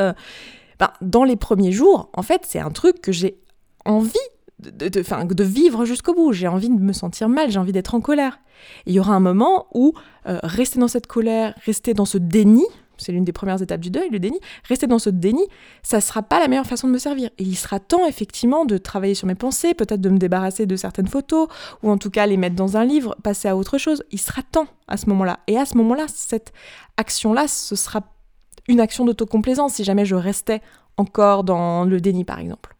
Euh, 0.00 0.12
bah, 0.78 0.92
dans 1.00 1.24
les 1.24 1.36
premiers 1.36 1.72
jours, 1.72 2.10
en 2.14 2.22
fait, 2.22 2.42
c'est 2.46 2.60
un 2.60 2.70
truc 2.70 3.00
que 3.00 3.12
j'ai 3.12 3.38
envie 3.84 4.14
de, 4.60 4.88
de, 4.88 5.34
de, 5.34 5.44
vivre 5.44 5.84
jusqu'au 5.84 6.14
bout. 6.14 6.32
J'ai 6.32 6.48
envie 6.48 6.70
de 6.70 6.80
me 6.80 6.92
sentir 6.92 7.28
mal, 7.28 7.50
j'ai 7.50 7.58
envie 7.58 7.72
d'être 7.72 7.94
en 7.94 8.00
colère. 8.00 8.38
il 8.86 8.94
y 8.94 9.00
aura 9.00 9.14
un 9.14 9.20
moment 9.20 9.66
où 9.74 9.92
rester 10.24 10.78
dans 10.78 10.88
cette 10.88 11.06
colère, 11.06 11.54
rester 11.66 11.92
dans 11.92 12.06
ce 12.06 12.16
déni, 12.18 12.64
c'est 13.04 13.12
l'une 13.12 13.24
des 13.24 13.32
premières 13.32 13.60
étapes 13.62 13.80
du 13.80 13.90
deuil, 13.90 14.08
le 14.10 14.18
déni, 14.18 14.38
rester 14.68 14.86
dans 14.86 14.98
ce 14.98 15.10
déni, 15.10 15.44
ça 15.82 15.98
ne 15.98 16.02
sera 16.02 16.22
pas 16.22 16.40
la 16.40 16.48
meilleure 16.48 16.66
façon 16.66 16.88
de 16.88 16.92
me 16.92 16.98
servir. 16.98 17.30
Et 17.38 17.44
il 17.44 17.56
sera 17.56 17.78
temps 17.80 18.06
effectivement 18.06 18.64
de 18.64 18.78
travailler 18.78 19.14
sur 19.14 19.26
mes 19.26 19.34
pensées, 19.34 19.74
peut-être 19.74 20.00
de 20.00 20.08
me 20.08 20.18
débarrasser 20.18 20.66
de 20.66 20.76
certaines 20.76 21.08
photos, 21.08 21.48
ou 21.82 21.90
en 21.90 21.98
tout 21.98 22.10
cas 22.10 22.26
les 22.26 22.36
mettre 22.36 22.56
dans 22.56 22.76
un 22.76 22.84
livre, 22.84 23.16
passer 23.22 23.48
à 23.48 23.56
autre 23.56 23.78
chose. 23.78 24.02
Il 24.10 24.18
sera 24.18 24.42
temps 24.42 24.66
à 24.88 24.96
ce 24.96 25.08
moment-là. 25.10 25.40
Et 25.46 25.58
à 25.58 25.64
ce 25.64 25.76
moment-là, 25.76 26.06
cette 26.08 26.52
action-là, 26.96 27.48
ce 27.48 27.76
sera 27.76 28.02
une 28.68 28.80
action 28.80 29.04
d'autocomplaisance 29.04 29.74
si 29.74 29.84
jamais 29.84 30.04
je 30.04 30.14
restais 30.14 30.60
encore 30.96 31.44
dans 31.44 31.84
le 31.84 32.00
déni, 32.00 32.24
par 32.24 32.38
exemple. 32.38 32.76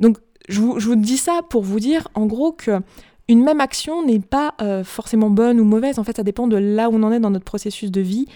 Donc, 0.00 0.18
je 0.48 0.60
vous, 0.60 0.96
dis 0.96 1.18
ça 1.18 1.40
pour 1.48 1.62
vous 1.62 1.80
dire, 1.80 2.08
en 2.14 2.26
gros, 2.26 2.52
que 2.52 2.80
une 3.28 3.44
même 3.44 3.60
action 3.60 4.04
n'est 4.04 4.18
pas 4.18 4.54
euh, 4.60 4.82
forcément 4.82 5.30
bonne 5.30 5.60
ou 5.60 5.64
mauvaise. 5.64 5.98
En 5.98 6.04
fait, 6.04 6.16
ça 6.16 6.24
dépend 6.24 6.48
de 6.48 6.56
là 6.56 6.90
où 6.90 6.94
on 6.96 7.02
en 7.02 7.12
est 7.12 7.20
dans 7.20 7.30
notre 7.30 7.44
processus 7.44 7.90
de 7.90 8.00
vie 8.00 8.26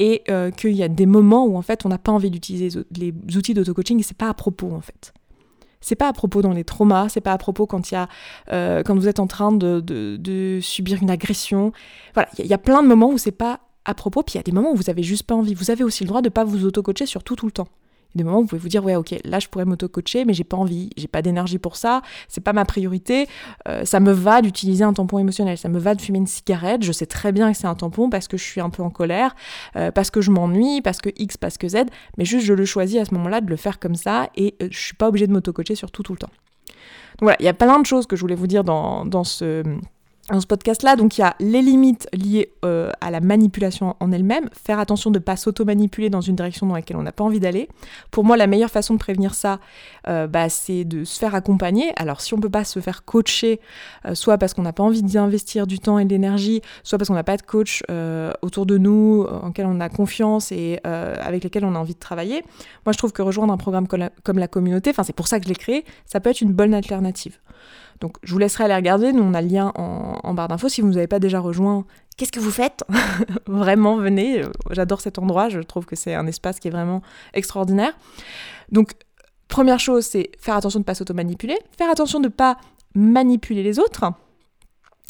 et 0.00 0.22
euh, 0.30 0.50
qu'il 0.50 0.72
y 0.72 0.82
a 0.82 0.88
des 0.88 1.06
moments 1.06 1.46
où 1.46 1.56
en 1.56 1.62
fait 1.62 1.84
on 1.84 1.90
n'a 1.90 1.98
pas 1.98 2.10
envie 2.10 2.30
d'utiliser 2.30 2.80
les 2.96 3.14
outils 3.36 3.54
d'auto-coaching 3.54 4.00
et 4.00 4.02
c'est 4.02 4.16
pas 4.16 4.30
à 4.30 4.34
propos 4.34 4.72
en 4.72 4.80
fait. 4.80 5.12
C'est 5.82 5.94
pas 5.94 6.08
à 6.08 6.12
propos 6.12 6.42
dans 6.42 6.52
les 6.52 6.64
traumas, 6.64 7.08
c'est 7.08 7.20
pas 7.20 7.32
à 7.32 7.38
propos 7.38 7.66
quand 7.66 7.90
y 7.90 7.94
a 7.94 8.08
euh, 8.52 8.82
quand 8.82 8.94
vous 8.94 9.08
êtes 9.08 9.20
en 9.20 9.26
train 9.26 9.52
de, 9.52 10.58
subir 10.62 11.02
une 11.02 11.10
agression. 11.10 11.72
Voilà, 12.14 12.28
il 12.38 12.46
y, 12.46 12.54
a 12.54 12.58
plein 12.58 12.82
de 12.82 12.88
moments 12.88 13.10
où 13.10 13.18
c'est 13.18 13.30
pas 13.30 13.60
à 13.84 13.94
propos, 13.94 14.22
puis 14.22 14.34
il 14.34 14.38
y 14.38 14.40
a 14.40 14.42
des 14.42 14.52
moments 14.52 14.72
où 14.72 14.76
vous 14.76 14.90
avez 14.90 15.02
juste 15.02 15.22
pas 15.22 15.34
envie. 15.34 15.54
Vous 15.54 15.70
avez 15.70 15.84
aussi 15.84 16.04
le 16.04 16.08
droit 16.08 16.22
de 16.22 16.28
pas 16.28 16.44
vous 16.44 16.66
auto-coacher 16.66 17.06
sur 17.06 17.22
tout 17.22 17.36
tout 17.36 17.46
le 17.46 17.52
temps 17.52 17.68
des 18.14 18.24
moments 18.24 18.38
où 18.38 18.42
vous 18.42 18.48
pouvez 18.48 18.60
vous 18.60 18.68
dire 18.68 18.84
ouais 18.84 18.96
ok 18.96 19.14
là 19.24 19.38
je 19.38 19.48
pourrais 19.48 19.64
m'auto-coacher 19.64 20.24
mais 20.24 20.34
j'ai 20.34 20.44
pas 20.44 20.56
envie, 20.56 20.90
j'ai 20.96 21.08
pas 21.08 21.22
d'énergie 21.22 21.58
pour 21.58 21.76
ça, 21.76 22.02
c'est 22.28 22.40
pas 22.40 22.52
ma 22.52 22.64
priorité, 22.64 23.28
euh, 23.68 23.84
ça 23.84 24.00
me 24.00 24.12
va 24.12 24.42
d'utiliser 24.42 24.84
un 24.84 24.92
tampon 24.92 25.18
émotionnel, 25.18 25.58
ça 25.58 25.68
me 25.68 25.78
va 25.78 25.94
de 25.94 26.00
fumer 26.00 26.18
une 26.18 26.26
cigarette, 26.26 26.82
je 26.82 26.92
sais 26.92 27.06
très 27.06 27.32
bien 27.32 27.52
que 27.52 27.58
c'est 27.58 27.66
un 27.66 27.74
tampon 27.74 28.10
parce 28.10 28.28
que 28.28 28.36
je 28.36 28.44
suis 28.44 28.60
un 28.60 28.70
peu 28.70 28.82
en 28.82 28.90
colère, 28.90 29.34
euh, 29.76 29.90
parce 29.90 30.10
que 30.10 30.20
je 30.20 30.30
m'ennuie, 30.30 30.82
parce 30.82 31.00
que 31.00 31.10
X, 31.16 31.36
parce 31.36 31.58
que 31.58 31.68
Z, 31.68 31.76
mais 32.18 32.24
juste 32.24 32.46
je 32.46 32.54
le 32.54 32.64
choisis 32.64 33.00
à 33.00 33.04
ce 33.04 33.14
moment-là 33.14 33.40
de 33.40 33.48
le 33.48 33.56
faire 33.56 33.78
comme 33.78 33.94
ça 33.94 34.28
et 34.36 34.54
euh, 34.62 34.68
je 34.70 34.78
suis 34.78 34.94
pas 34.94 35.08
obligée 35.08 35.26
de 35.26 35.32
m'auto-coacher 35.32 35.74
sur 35.74 35.90
tout 35.90 36.02
le 36.12 36.18
temps. 36.18 36.30
Donc 37.18 37.22
voilà, 37.22 37.36
il 37.40 37.44
y 37.44 37.48
a 37.48 37.54
plein 37.54 37.78
de 37.78 37.86
choses 37.86 38.06
que 38.06 38.16
je 38.16 38.20
voulais 38.20 38.34
vous 38.34 38.46
dire 38.46 38.64
dans, 38.64 39.04
dans 39.04 39.24
ce 39.24 39.62
dans 40.30 40.40
ce 40.40 40.46
podcast-là. 40.46 40.96
Donc 40.96 41.18
il 41.18 41.22
y 41.22 41.24
a 41.24 41.34
les 41.40 41.62
limites 41.62 42.08
liées 42.12 42.52
euh, 42.64 42.90
à 43.00 43.10
la 43.10 43.20
manipulation 43.20 43.96
en 44.00 44.12
elle-même, 44.12 44.48
faire 44.52 44.78
attention 44.78 45.10
de 45.10 45.18
ne 45.18 45.24
pas 45.24 45.36
s'auto-manipuler 45.36 46.10
dans 46.10 46.20
une 46.20 46.36
direction 46.36 46.66
dans 46.66 46.74
laquelle 46.74 46.96
on 46.96 47.02
n'a 47.02 47.12
pas 47.12 47.24
envie 47.24 47.40
d'aller. 47.40 47.68
Pour 48.10 48.24
moi, 48.24 48.36
la 48.36 48.46
meilleure 48.46 48.70
façon 48.70 48.94
de 48.94 48.98
prévenir 48.98 49.34
ça, 49.34 49.60
euh, 50.08 50.26
bah, 50.26 50.48
c'est 50.48 50.84
de 50.84 51.04
se 51.04 51.18
faire 51.18 51.34
accompagner. 51.34 51.92
Alors 51.96 52.20
si 52.20 52.34
on 52.34 52.36
ne 52.36 52.42
peut 52.42 52.50
pas 52.50 52.64
se 52.64 52.80
faire 52.80 53.04
coacher, 53.04 53.60
euh, 54.06 54.14
soit 54.14 54.38
parce 54.38 54.54
qu'on 54.54 54.62
n'a 54.62 54.72
pas 54.72 54.82
envie 54.82 55.02
d'investir 55.02 55.66
du 55.66 55.78
temps 55.78 55.98
et 55.98 56.04
de 56.04 56.10
l'énergie, 56.10 56.62
soit 56.82 56.98
parce 56.98 57.08
qu'on 57.08 57.14
n'a 57.14 57.24
pas 57.24 57.36
de 57.36 57.42
coach 57.42 57.82
autour 58.42 58.66
de 58.66 58.78
nous, 58.78 59.26
en 59.42 59.52
quel 59.52 59.66
on 59.66 59.80
a 59.80 59.88
confiance 59.88 60.52
et 60.52 60.80
avec 60.84 61.44
lesquels 61.44 61.64
on 61.64 61.74
a 61.74 61.78
envie 61.78 61.94
de 61.94 61.98
travailler, 61.98 62.42
moi 62.84 62.92
je 62.92 62.98
trouve 62.98 63.12
que 63.12 63.22
rejoindre 63.22 63.52
un 63.52 63.56
programme 63.56 63.86
comme 63.88 64.38
la, 64.38 64.48
communauté, 64.48 64.92
c'est 65.02 65.14
pour 65.14 65.28
ça 65.28 65.38
que 65.38 65.44
je 65.44 65.48
l'ai 65.48 65.56
créé, 65.56 65.84
ça 66.06 66.20
peut 66.20 66.30
être 66.30 66.40
une 66.40 66.52
bonne 66.52 66.74
alternative. 66.74 67.38
Donc 68.00 68.16
je 68.22 68.32
vous 68.32 68.38
laisserai 68.38 68.64
aller 68.64 68.74
regarder, 68.74 69.12
nous 69.12 69.22
on 69.22 69.34
a 69.34 69.42
le 69.42 69.48
lien 69.48 69.72
en, 69.74 70.34
barre 70.34 70.48
d'infos. 70.48 70.68
Si 70.68 70.80
vous 70.80 70.88
ne 70.88 70.92
nous 70.92 70.98
avez 70.98 71.06
pas 71.06 71.18
déjà 71.18 71.38
rejoint, 71.38 71.84
qu'est-ce 72.16 72.32
que 72.32 72.40
vous 72.40 72.50
faites 72.50 72.84
Vraiment, 73.46 73.96
venez, 73.96 74.42
j'adore 74.70 75.00
cet 75.00 75.18
endroit, 75.18 75.48
je 75.48 75.60
trouve 75.60 75.86
que 75.86 75.96
c'est 75.96 76.14
un 76.14 76.26
espace 76.26 76.60
qui 76.60 76.68
est 76.68 76.70
vraiment 76.70 77.02
extraordinaire. 77.34 77.92
Donc 78.72 78.92
première 79.48 79.80
chose, 79.80 80.04
c'est 80.06 80.30
faire 80.38 80.56
attention 80.56 80.78
de 80.80 80.84
ne 80.84 80.86
pas 80.86 80.94
s'auto-manipuler, 80.94 81.58
faire 81.76 81.90
attention 81.90 82.20
de 82.20 82.28
ne 82.28 82.32
pas 82.32 82.56
manipuler 82.94 83.62
les 83.62 83.78
autres. 83.78 84.04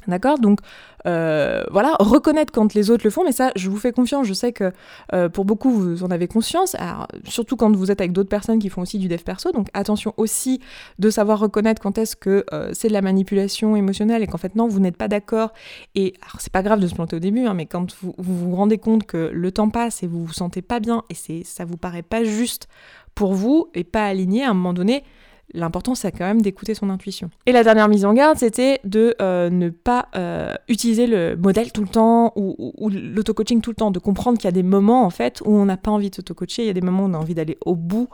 D'accord? 0.09 0.39
Donc 0.39 0.61
euh, 1.07 1.65
voilà, 1.71 1.95
reconnaître 1.99 2.53
quand 2.53 2.75
les 2.75 2.91
autres 2.91 3.05
le 3.05 3.11
font, 3.11 3.25
mais 3.25 3.33
ça, 3.33 3.53
je 3.57 3.71
vous 3.71 3.77
fais 3.77 3.93
confiance, 3.93 4.27
je 4.27 4.35
sais 4.35 4.53
que 4.53 4.73
euh, 5.13 5.29
pour 5.29 5.45
beaucoup, 5.45 5.71
vous 5.71 6.05
en 6.05 6.11
avez 6.11 6.29
conscience, 6.29 6.77
surtout 7.25 7.57
quand 7.57 7.75
vous 7.75 7.91
êtes 7.91 8.01
avec 8.01 8.13
d'autres 8.13 8.29
personnes 8.29 8.59
qui 8.59 8.69
font 8.69 8.83
aussi 8.83 8.99
du 8.99 9.09
dev 9.09 9.23
perso, 9.23 9.53
donc 9.53 9.69
attention 9.73 10.15
aussi 10.17 10.61
de 10.99 11.11
savoir 11.11 11.39
reconnaître 11.39 11.81
quand 11.81 11.99
est-ce 11.99 12.17
que 12.17 12.45
euh, 12.53 12.71
c'est 12.75 12.89
de 12.89 12.93
la 12.93 13.03
manipulation 13.03 13.77
émotionnelle 13.77 14.23
et 14.23 14.27
qu'en 14.27 14.39
fait 14.39 14.57
non, 14.57 14.69
vous 14.69 14.81
n'êtes 14.81 14.97
pas 14.97 15.09
d'accord, 15.09 15.53
et 15.95 16.15
alors 16.23 16.41
c'est 16.41 16.53
pas 16.53 16.63
grave 16.63 16.81
de 16.81 16.87
se 16.87 16.95
planter 16.95 17.17
au 17.17 17.21
début, 17.21 17.47
hein, 17.47 17.55
mais 17.55 17.67
quand 17.67 17.95
vous, 18.03 18.15
vous, 18.19 18.55
rendez 18.55 18.79
compte 18.79 19.05
que 19.07 19.31
le 19.33 19.53
temps 19.53 19.71
passe 19.71 20.03
et 20.03 20.07
vous 20.07 20.25
vous 20.25 20.33
sentez 20.33 20.63
pas 20.63 20.81
bien, 20.81 21.05
et 21.09 21.15
c'est 21.15 21.45
ça 21.45 21.65
vous 21.65 21.77
paraît 21.77 22.03
pas 22.03 22.25
juste 22.25 22.69
pour 23.15 23.33
vous, 23.33 23.69
et 23.75 23.85
pas 23.85 24.07
aligné, 24.07 24.45
à 24.45 24.51
un 24.51 24.55
moment 24.55 24.73
donné, 24.73 25.05
L'important, 25.53 25.95
c'est 25.95 26.13
quand 26.13 26.25
même 26.25 26.43
d'écouter 26.43 26.75
son 26.75 26.91
intuition. 26.91 27.31
Et 27.47 27.53
la 27.53 27.65
dernière 27.65 27.89
mise 27.89 28.05
en 28.05 28.15
garde, 28.15 28.39
c'était 28.39 28.81
de 28.85 29.17
euh, 29.21 29.51
ne 29.51 29.69
pas 29.69 30.09
euh, 30.15 30.55
utiliser 30.69 31.07
le 31.07 31.37
modèle 31.37 31.73
tout 31.73 31.83
le 31.83 31.89
temps 31.89 32.33
ou, 32.37 32.55
l'auto-coaching 32.89 33.61
tout 33.61 33.71
le 33.71 33.77
temps, 33.77 33.91
de 33.91 33.99
comprendre 33.99 34.39
qu'il 34.39 34.47
y 34.47 34.49
a 34.49 34.53
des 34.53 34.63
moments, 34.63 35.05
en 35.05 35.11
fait, 35.11 35.41
où 35.45 35.53
on 35.53 35.65
n'a 35.65 35.77
pas 35.77 35.91
envie 35.91 36.11
de 36.11 36.15
s'auto-coacher, 36.15 36.63
il 36.63 36.67
y 36.67 36.71
a 36.71 36.75
des 36.75 36.81
moments 36.81 37.05
où 37.05 37.09
on 37.09 37.15
a 37.15 37.19
envie 37.19 37.35
d'aller 37.35 37.59
au 37.65 37.75
bout 37.75 38.09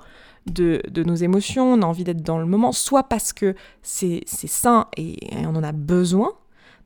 de, 0.47 0.81
nos 1.03 1.15
émotions, 1.15 1.75
on 1.75 1.83
a 1.83 1.87
envie 1.87 2.05
d'être 2.05 2.23
dans 2.23 2.39
le 2.39 2.47
moment, 2.47 2.73
soit 2.73 3.03
parce 3.03 3.33
que 3.33 3.55
c'est 3.83 4.25
sain 4.27 4.87
et, 4.97 5.17
on 5.47 5.57
en 5.57 5.63
a 5.63 5.73
besoin, 5.73 6.33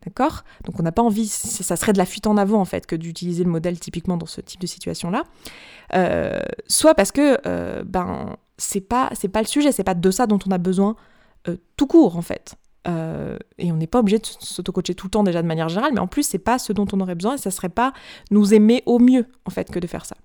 D'accord? 0.03 0.45
Donc 0.65 0.81
on 0.81 0.83
n'a 0.83 0.93
pas 0.93 1.03
envie, 1.03 1.29
ça 1.29 1.77
serait 1.77 1.93
de 1.93 1.99
la 1.99 2.07
fuite 2.07 2.27
en 2.27 2.39
avant 2.39 2.59
en 2.59 2.65
fait 2.65 2.87
que 2.87 2.97
d'utiliser 2.97 3.45
le 3.45 3.51
modèle 3.51 3.79
typiquement 3.79 4.17
dans 4.17 4.25
ce 4.25 4.41
type 4.41 4.59
de 4.59 4.67
situation-là. 4.67 5.25
Euh, 5.95 6.41
soit 6.69 6.95
parce 6.95 7.13
que 7.13 7.39
ben 7.83 8.39
c'est 8.61 8.81
pas 8.81 9.11
c'est 9.15 9.29
pas 9.29 9.41
le 9.41 9.47
sujet, 9.47 9.73
c'est 9.73 9.85
pas 9.85 9.95
de 9.95 10.11
ça 10.11 10.27
dont 10.27 10.39
on 10.47 10.51
a 10.51 10.59
besoin 10.59 10.97
euh, 11.49 11.57
tout 11.77 11.87
court 11.87 12.17
en 12.17 12.23
fait. 12.23 12.55
euh, 12.89 13.37
et 13.59 13.73
on 13.73 13.77
n'est 13.77 13.87
pas 13.87 14.01
obligé 14.01 14.19
de 14.19 14.27
s'auto-coacher 14.27 14.95
tout 14.95 15.07
le 15.07 15.11
temps 15.11 15.23
déjà 15.23 15.43
de 15.43 15.47
manière 15.47 15.69
générale, 15.69 15.93
mais 15.95 16.01
en 16.01 16.07
plus, 16.07 16.23
c'est 16.23 16.39
pas 16.39 16.59
ce 16.59 16.73
dont 16.73 16.87
on 16.93 17.01
aurait 17.01 17.15
besoin 17.15 17.35
et 17.35 17.39
ça 17.39 17.51
serait 17.51 17.69
pas 17.69 17.93
nous 18.31 18.55
aimer 18.55 18.83
au 18.87 18.99
mieux, 18.99 19.27
en 19.45 19.51
fait, 19.51 19.71
que 19.71 19.79
de 19.79 19.87
faire 19.87 20.07
ça. 20.07 20.17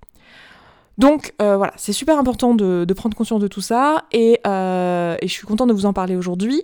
Donc 0.98 1.34
euh, 1.41 1.58
voilà, 1.58 1.74
c'est 1.76 1.91
super 1.91 2.17
important 2.17 2.56
de, 2.56 2.86
prendre 2.95 3.17
conscience 3.17 3.41
de 3.41 3.50
tout 3.50 3.60
ça 3.62 4.06
et, 4.13 4.39
et 4.45 5.28
je 5.28 5.32
suis 5.32 5.45
contente 5.45 5.67
de 5.67 5.74
vous 5.74 5.86
en 5.86 5.91
parler 5.93 6.15
aujourd'hui. 6.15 6.63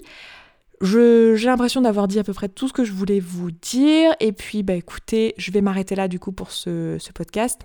J'ai 0.82 1.46
l'impression 1.46 1.82
d'avoir 1.82 2.08
dit 2.08 2.20
à 2.20 2.24
peu 2.24 2.34
près 2.34 2.50
tout 2.50 2.68
ce 2.68 2.74
que 2.74 2.84
je 2.84 2.92
voulais 2.92 3.20
vous 3.20 3.52
dire. 3.52 4.16
Et 4.20 4.32
puis, 4.32 4.64
bah 4.64 4.74
écoutez, 4.74 5.34
je 5.38 5.52
vais 5.52 5.62
m'arrêter 5.62 5.96
là 5.96 6.08
du 6.08 6.20
coup 6.20 6.32
pour 6.32 6.52
ce, 6.52 6.98
ce 7.00 7.12
podcast. 7.12 7.62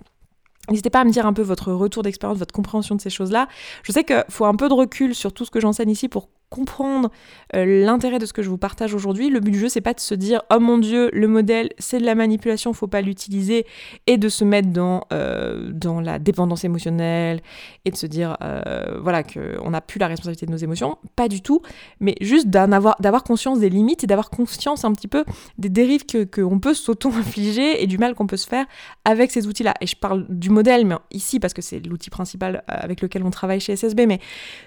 N'hésitez 0.69 0.89
pas 0.89 1.01
à 1.01 1.05
me 1.05 1.11
dire 1.11 1.25
un 1.25 1.33
peu 1.33 1.41
votre 1.41 1.71
retour 1.71 2.03
d'expérience, 2.03 2.37
votre 2.37 2.53
compréhension 2.53 2.95
de 2.95 3.01
ces 3.01 3.09
choses-là. 3.09 3.47
Je 3.83 3.91
sais 3.91 4.03
qu'il 4.03 4.23
faut 4.29 4.45
un 4.45 4.55
peu 4.55 4.67
de 4.67 4.73
recul 4.73 5.15
sur 5.15 5.33
tout 5.33 5.45
ce 5.45 5.51
que 5.51 5.59
j'enseigne 5.59 5.89
ici 5.89 6.09
pour 6.09 6.29
comprendre 6.49 7.11
euh, 7.55 7.83
l'intérêt 7.83 8.19
de 8.19 8.25
ce 8.25 8.33
que 8.33 8.41
je 8.41 8.49
vous 8.49 8.57
partage 8.57 8.93
aujourd'hui. 8.93 9.29
Le 9.29 9.39
but 9.39 9.51
du 9.51 9.59
jeu, 9.59 9.69
c'est 9.69 9.81
pas 9.81 9.93
de 9.93 9.99
se 9.99 10.15
dire 10.15 10.41
oh 10.51 10.59
mon 10.59 10.77
dieu, 10.77 11.09
le 11.13 11.27
modèle 11.27 11.69
c'est 11.77 11.99
de 11.99 12.05
la 12.05 12.15
manipulation, 12.15 12.73
faut 12.73 12.87
pas 12.87 13.01
l'utiliser, 13.01 13.65
et 14.07 14.17
de 14.17 14.29
se 14.29 14.45
mettre 14.45 14.69
dans, 14.69 15.03
euh, 15.11 15.69
dans 15.73 15.99
la 15.99 16.19
dépendance 16.19 16.63
émotionnelle 16.63 17.41
et 17.85 17.91
de 17.91 17.97
se 17.97 18.07
dire 18.07 18.37
euh, 18.41 18.99
voilà 19.01 19.23
qu'on 19.23 19.69
n'a 19.69 19.81
plus 19.81 19.99
la 19.99 20.07
responsabilité 20.07 20.45
de 20.45 20.51
nos 20.51 20.57
émotions. 20.57 20.97
Pas 21.15 21.27
du 21.27 21.41
tout, 21.41 21.61
mais 21.99 22.15
juste 22.21 22.47
d'avoir 22.47 23.23
conscience 23.23 23.59
des 23.59 23.69
limites 23.69 24.03
et 24.03 24.07
d'avoir 24.07 24.29
conscience 24.29 24.85
un 24.85 24.93
petit 24.93 25.07
peu 25.07 25.25
des 25.57 25.69
dérives 25.69 26.05
qu'on 26.33 26.59
peut 26.59 26.73
s'auto-infliger 26.73 27.83
et 27.83 27.87
du 27.87 27.97
mal 27.97 28.15
qu'on 28.15 28.27
peut 28.27 28.37
se 28.37 28.47
faire 28.47 28.65
avec 29.03 29.31
ces 29.31 29.47
outils-là. 29.47 29.73
Et 29.81 29.87
je 29.87 29.95
parle 29.95 30.25
du 30.29 30.49
modèle, 30.49 30.85
mais 30.85 30.95
ici 31.11 31.39
parce 31.39 31.53
que 31.53 31.61
c'est 31.61 31.79
l'outil 31.79 32.09
principal 32.09 32.63
avec 32.67 33.01
lequel 33.01 33.23
on 33.23 33.31
travaille 33.31 33.59
chez 33.59 33.75
SSB, 33.75 34.01
mais 34.07 34.19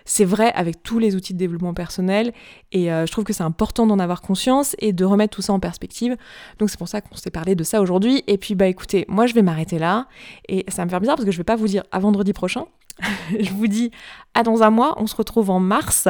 c'est 0.04 0.24
vrai 0.24 0.52
avec 0.52 0.82
tous 0.82 0.98
les 0.98 1.16
outils 1.16 1.32
de 1.32 1.38
développement 1.38 1.69
personnel. 1.74 2.32
Et 2.72 2.92
euh, 2.92 3.06
je 3.06 3.12
trouve 3.12 3.24
que 3.24 3.32
c'est 3.32 3.42
important 3.42 3.86
d'en 3.86 3.98
avoir 3.98 4.22
conscience 4.22 4.76
et 4.78 4.92
de 4.92 5.04
remettre 5.04 5.34
tout 5.34 5.42
ça 5.42 5.52
en 5.52 5.60
perspective. 5.60 6.16
Donc 6.58 6.70
c'est 6.70 6.78
pour 6.78 6.88
ça 6.88 7.00
qu'on 7.00 7.16
s'est 7.16 7.30
parlé 7.30 7.54
de 7.54 7.64
ça 7.64 7.80
aujourd'hui. 7.80 8.22
Et 8.26 8.38
puis 8.38 8.54
bah 8.54 8.66
écoutez, 8.66 9.04
moi 9.08 9.26
je 9.26 9.34
vais 9.34 9.42
m'arrêter 9.42 9.78
là. 9.78 10.06
Et 10.48 10.64
ça 10.68 10.84
me 10.84 10.90
fait 10.90 11.00
bizarre 11.00 11.16
parce 11.16 11.26
que 11.26 11.32
je 11.32 11.38
vais 11.38 11.44
pas 11.44 11.56
vous 11.56 11.68
dire 11.68 11.82
à 11.92 11.98
vendredi 11.98 12.32
prochain. 12.32 12.66
je 13.40 13.50
vous 13.52 13.66
dis 13.66 13.90
à 14.34 14.42
dans 14.42 14.62
un 14.62 14.70
mois, 14.70 14.94
on 14.98 15.06
se 15.06 15.16
retrouve 15.16 15.50
en 15.50 15.60
mars. 15.60 16.08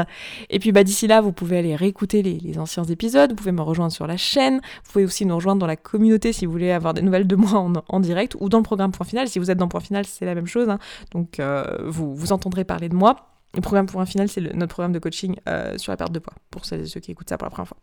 Et 0.51 0.59
puis 0.59 0.73
bah, 0.73 0.85
d'ici 0.85 1.07
là, 1.07 1.21
vous 1.21 1.33
pouvez 1.33 1.59
aller 1.59 1.75
réécouter 1.77 2.23
les, 2.23 2.59
anciens 2.59 2.85
épisodes, 2.85 3.31
vous 3.31 3.37
pouvez 3.37 3.53
me 3.53 3.63
rejoindre 3.63 3.93
sur 3.93 4.07
la 4.07 4.17
chaîne, 4.17 4.61
vous 4.85 4.93
pouvez 4.93 5.05
aussi 5.05 5.25
nous 5.25 5.35
rejoindre 5.35 5.61
dans 5.61 5.67
la 5.67 5.77
communauté 5.77 6.33
si 6.33 6.47
vous 6.47 6.53
voulez 6.53 6.73
avoir 6.73 6.95
des 6.95 7.03
nouvelles 7.03 7.27
de 7.27 7.37
moi 7.37 7.65
en, 7.89 8.01
direct 8.01 8.37
ou 8.41 8.49
dans 8.49 8.59
le 8.59 8.65
programme 8.65 8.93
Point 8.93 9.07
Final. 9.07 9.29
Si 9.29 9.39
vous 9.39 9.51
êtes 9.51 9.59
dans 9.59 9.69
Point 9.69 9.81
Final, 9.81 10.05
c'est 10.07 10.25
la 10.25 10.35
même 10.35 10.47
chose. 10.47 10.69
Hein. 10.69 10.79
Donc 11.13 11.41
euh, 11.41 11.65
vous, 11.87 12.15
vous 12.15 12.33
entendrez 12.33 12.65
parler 12.65 12.89
de 12.89 12.97
moi. 12.97 13.30
Le 13.55 13.61
programme 13.61 13.87
pour 13.87 14.01
un 14.01 14.07
final, 14.07 14.29
c'est 14.29 14.41
notre 14.55 14.73
programme 14.73 14.93
de 14.93 14.99
coaching 14.99 15.37
euh, 15.49 15.77
sur 15.77 15.93
la 15.93 15.97
perte 15.97 16.13
de 16.13 16.19
poids, 16.21 16.35
pour 16.51 16.65
ceux 16.65 16.85
qui 16.85 17.11
écoutent 17.11 17.29
ça 17.29 17.37
pour 17.37 17.47
la 17.47 17.51
première 17.51 17.69
fois. 17.69 17.79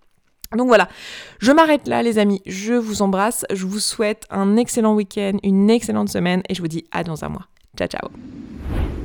Donc 0.56 0.68
voilà, 0.68 0.88
je 1.40 1.52
m'arrête 1.52 1.88
là 1.88 2.02
les 2.02 2.20
amis, 2.20 2.42
je 2.46 2.74
vous 2.74 3.02
embrasse, 3.02 3.46
je 3.52 3.66
vous 3.66 3.80
souhaite 3.80 4.26
un 4.30 4.56
excellent 4.56 4.96
week-end, 4.96 5.38
une 5.44 5.70
excellente 5.70 6.08
semaine 6.08 6.42
et 6.48 6.56
je 6.56 6.62
vous 6.62 6.70
dis 6.70 6.86
à 6.92 7.04
dans 7.04 7.26
un 7.26 7.30
mois. 7.30 7.48
Ciao 7.78 7.88
ciao 7.88 8.10